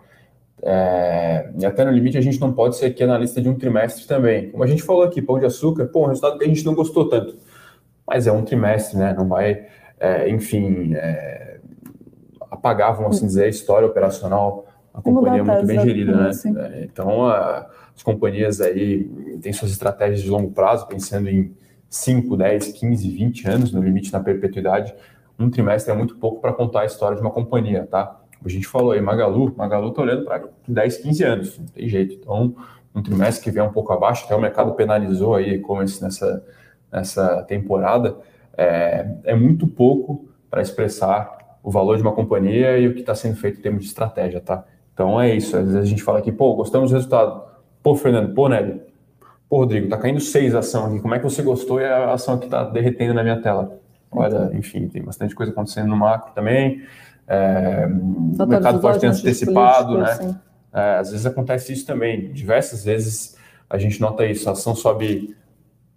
[0.61, 4.07] É, e até no limite a gente não pode ser aqui analista de um trimestre
[4.07, 4.49] também.
[4.49, 6.73] Como a gente falou aqui, pão de açúcar, pô, um resultado que a gente não
[6.73, 7.35] gostou tanto.
[8.07, 9.13] Mas é um trimestre, né?
[9.13, 9.65] Não vai,
[9.99, 11.59] é, enfim, é,
[12.49, 14.65] apagar, vamos assim dizer, a história operacional.
[14.93, 16.31] A companhia é muito bem gerida, né?
[16.57, 19.05] É, então, a, as companhias aí
[19.41, 21.53] têm suas estratégias de longo prazo, pensando em
[21.89, 24.93] 5, 10, 15, 20 anos, no limite na perpetuidade.
[25.39, 28.19] Um trimestre é muito pouco para contar a história de uma companhia, tá?
[28.45, 32.15] a gente falou aí, Magalu, Magalu está olhando para 10, 15 anos, não tem jeito.
[32.15, 32.55] Então,
[32.93, 36.45] um trimestre que vem um pouco abaixo, até o mercado penalizou aí e-commerce nessa,
[36.91, 38.17] nessa temporada,
[38.57, 43.15] é, é muito pouco para expressar o valor de uma companhia e o que está
[43.15, 44.65] sendo feito em termos de estratégia, tá?
[44.93, 45.57] Então é isso.
[45.57, 47.43] Às vezes a gente fala aqui, pô, gostamos do resultado.
[47.81, 48.81] Pô, Fernando, pô, Nélio,
[49.49, 50.99] pô, Rodrigo, tá caindo seis ação aqui.
[50.99, 53.79] Como é que você gostou e a ação aqui tá derretendo na minha tela?
[54.11, 56.83] Olha, enfim, tem bastante coisa acontecendo no macro também.
[57.27, 60.11] É, o mercado pode ter antecipado, né?
[60.11, 60.35] Assim.
[60.73, 62.31] É, às vezes acontece isso também.
[62.31, 63.35] Diversas vezes
[63.69, 64.47] a gente nota isso.
[64.47, 65.35] A ação sobe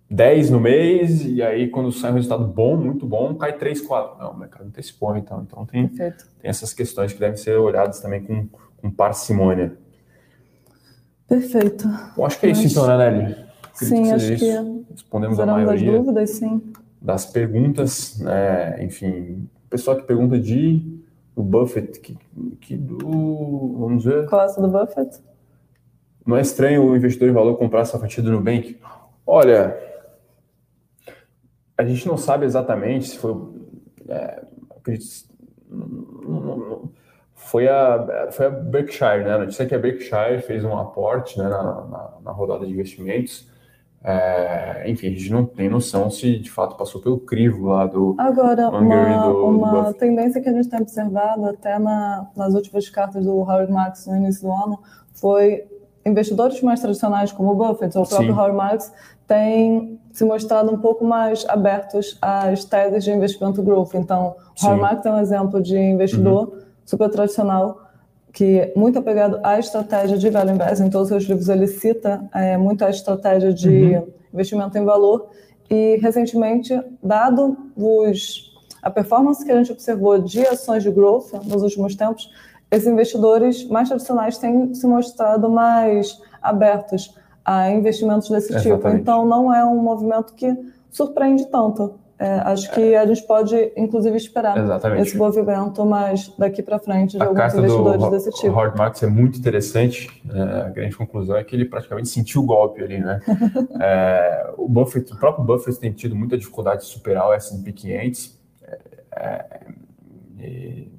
[0.09, 4.18] 10 no mês e aí quando sai um resultado bom, muito bom, cai 3, 4.
[4.18, 5.42] Não, o mercado antecipou, então.
[5.47, 8.49] Então tem, tem essas questões que devem ser olhadas também com,
[8.87, 9.76] com parcimônia.
[11.28, 11.89] Perfeito.
[12.16, 13.47] Bom, acho que é isso então, né, Nelly?
[13.74, 16.72] Sim, que acho que respondemos a maioria das dúvidas, sim.
[17.03, 18.18] das perguntas.
[18.20, 18.84] Né?
[18.84, 21.03] Enfim, o pessoal que pergunta de
[21.34, 22.16] do Buffett, que,
[22.61, 23.76] que do.
[23.78, 24.26] Vamos ver.
[24.28, 25.20] Qual é do Buffett?
[26.24, 28.80] Não é estranho o investidor em valor comprar essa fatia do Nubank?
[29.26, 29.76] Olha,
[31.76, 33.34] a gente não sabe exatamente se foi.
[34.09, 35.26] É, acredito,
[37.47, 39.34] foi a, foi a Berkshire, né?
[39.34, 42.72] A notícia é que a Berkshire fez um aporte né, na, na, na rodada de
[42.72, 43.49] investimentos
[44.09, 48.14] é, enfim, a gente não tem noção se de fato passou pelo crivo lá do
[48.18, 52.88] Agora, uma, do, uma do tendência que a gente tem observado até na, nas últimas
[52.88, 54.78] cartas do Howard Marks no início do ano
[55.12, 55.64] foi
[56.05, 58.38] investidores mais tradicionais como o Buffett ou o próprio Sim.
[58.38, 58.92] Howard Marks
[59.26, 63.94] têm se mostrado um pouco mais abertos às teses de investimento growth.
[63.94, 66.65] Então, o Howard Marks é um exemplo de investidor uhum.
[66.87, 67.87] Super tradicional
[68.37, 70.84] que é muito apegado à estratégia de value investing.
[70.84, 74.07] Em todos os seus livros ele cita é, muito a estratégia de uhum.
[74.34, 75.30] investimento em valor.
[75.70, 81.62] E recentemente, dado os, a performance que a gente observou de ações de growth nos
[81.62, 82.30] últimos tempos,
[82.70, 88.59] esses investidores mais tradicionais têm se mostrado mais abertos a investimentos desse tipo.
[88.59, 88.82] Exatamente.
[88.84, 89.01] tipo.
[89.01, 90.55] Então, não é um movimento que
[90.91, 91.95] surpreende tanto.
[92.18, 95.02] É, acho que a gente pode, inclusive, esperar Exatamente.
[95.02, 98.48] esse movimento mais daqui para frente de a alguns investidores do, desse tipo.
[98.48, 100.08] O Howard Marks é muito interessante.
[100.32, 103.20] É, a grande conclusão é que ele praticamente sentiu o golpe ali, né?
[103.80, 108.38] é, o Buffett, o próprio Buffett tem tido muita dificuldade de superar o S&P 500.
[108.62, 108.78] É,
[109.14, 109.60] é,
[110.40, 110.92] e,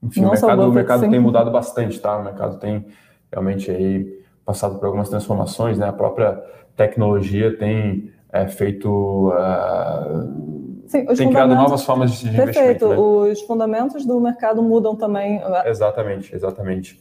[0.00, 2.16] enfim, Não o mercado, Buffett, o mercado tem mudado bastante, tá?
[2.16, 2.86] O mercado tem
[3.32, 5.88] realmente aí passado por algumas transformações, né?
[5.88, 6.40] A própria
[6.76, 9.30] tecnologia tem é, feito.
[9.30, 12.86] Uh, Sim, tem criado novas formas de Perfeito.
[12.86, 12.88] investimento.
[12.88, 12.96] Né?
[12.96, 15.40] Os fundamentos do mercado mudam também.
[15.66, 16.98] Exatamente, exatamente.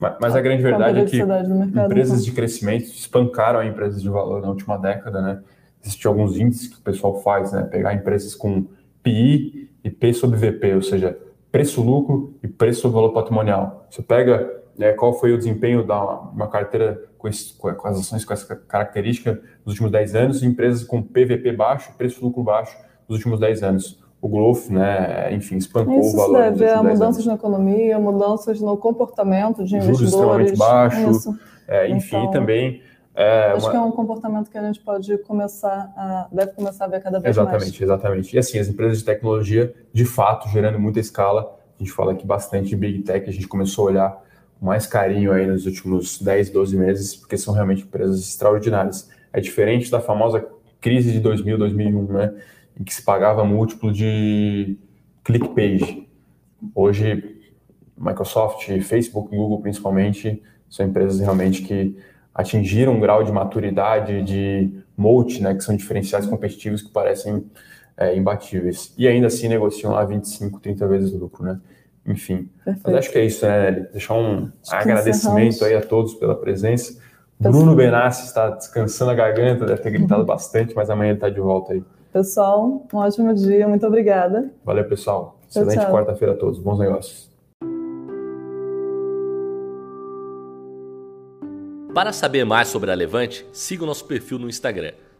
[0.00, 2.24] Mas, mas a, a grande verdade é que mercado, empresas então.
[2.24, 5.40] de crescimento espancaram a empresas de valor na última década, né?
[5.82, 7.62] Existem alguns índices que o pessoal faz, né?
[7.62, 8.66] Pegar empresas com
[9.02, 11.16] PI e P sobre VP, ou seja,
[11.52, 13.86] preço-lucro e preço sobre valor patrimonial.
[13.88, 18.24] Você pega né, qual foi o desempenho da uma carteira com, esse, com, as ações
[18.24, 22.76] com essa característica nos últimos 10 anos, empresas com PVP baixo, preço-lucro baixo
[23.08, 24.04] nos últimos 10 anos.
[24.20, 26.40] O growth, né, enfim, espancou isso o valor.
[26.42, 27.26] Isso deve a mudanças anos.
[27.26, 29.98] na economia, mudanças no comportamento de investidores.
[29.98, 32.82] Juros extremamente baixo, é, enfim, então, também...
[33.14, 33.70] É, acho uma...
[33.70, 37.18] que é um comportamento que a gente pode começar a, deve começar a ver cada
[37.18, 37.62] vez exatamente, mais.
[37.62, 38.36] Exatamente, exatamente.
[38.36, 42.26] E assim, as empresas de tecnologia, de fato, gerando muita escala, a gente fala aqui
[42.26, 44.25] bastante de Big Tech, a gente começou a olhar
[44.60, 49.08] mais carinho aí nos últimos 10, 12 meses, porque são realmente empresas extraordinárias.
[49.32, 50.46] É diferente da famosa
[50.80, 52.34] crise de 2000, 2001, né,
[52.78, 54.76] em que se pagava múltiplo de
[55.24, 56.08] click page.
[56.74, 57.36] Hoje,
[57.96, 61.96] Microsoft, Facebook, Google principalmente, são empresas realmente que
[62.34, 67.44] atingiram um grau de maturidade, de moat, né, que são diferenciais competitivos que parecem
[67.96, 68.94] é, imbatíveis.
[68.98, 71.60] E ainda assim negociam lá 25, 30 vezes o lucro, né?
[72.06, 72.82] Enfim, Perfeito.
[72.84, 73.88] mas acho que é isso, né, Nelly?
[73.92, 77.00] Deixar um acho agradecimento aí a todos pela presença.
[77.38, 80.26] Bruno Benassi está descansando a garganta, deve ter gritado uhum.
[80.26, 81.84] bastante, mas amanhã ele está de volta aí.
[82.12, 84.50] Pessoal, um ótimo dia, muito obrigada.
[84.64, 85.38] Valeu, pessoal.
[85.48, 86.58] Excelente quarta-feira a todos.
[86.58, 87.30] Bons negócios.
[91.92, 94.92] Para saber mais sobre a Levante, siga o nosso perfil no Instagram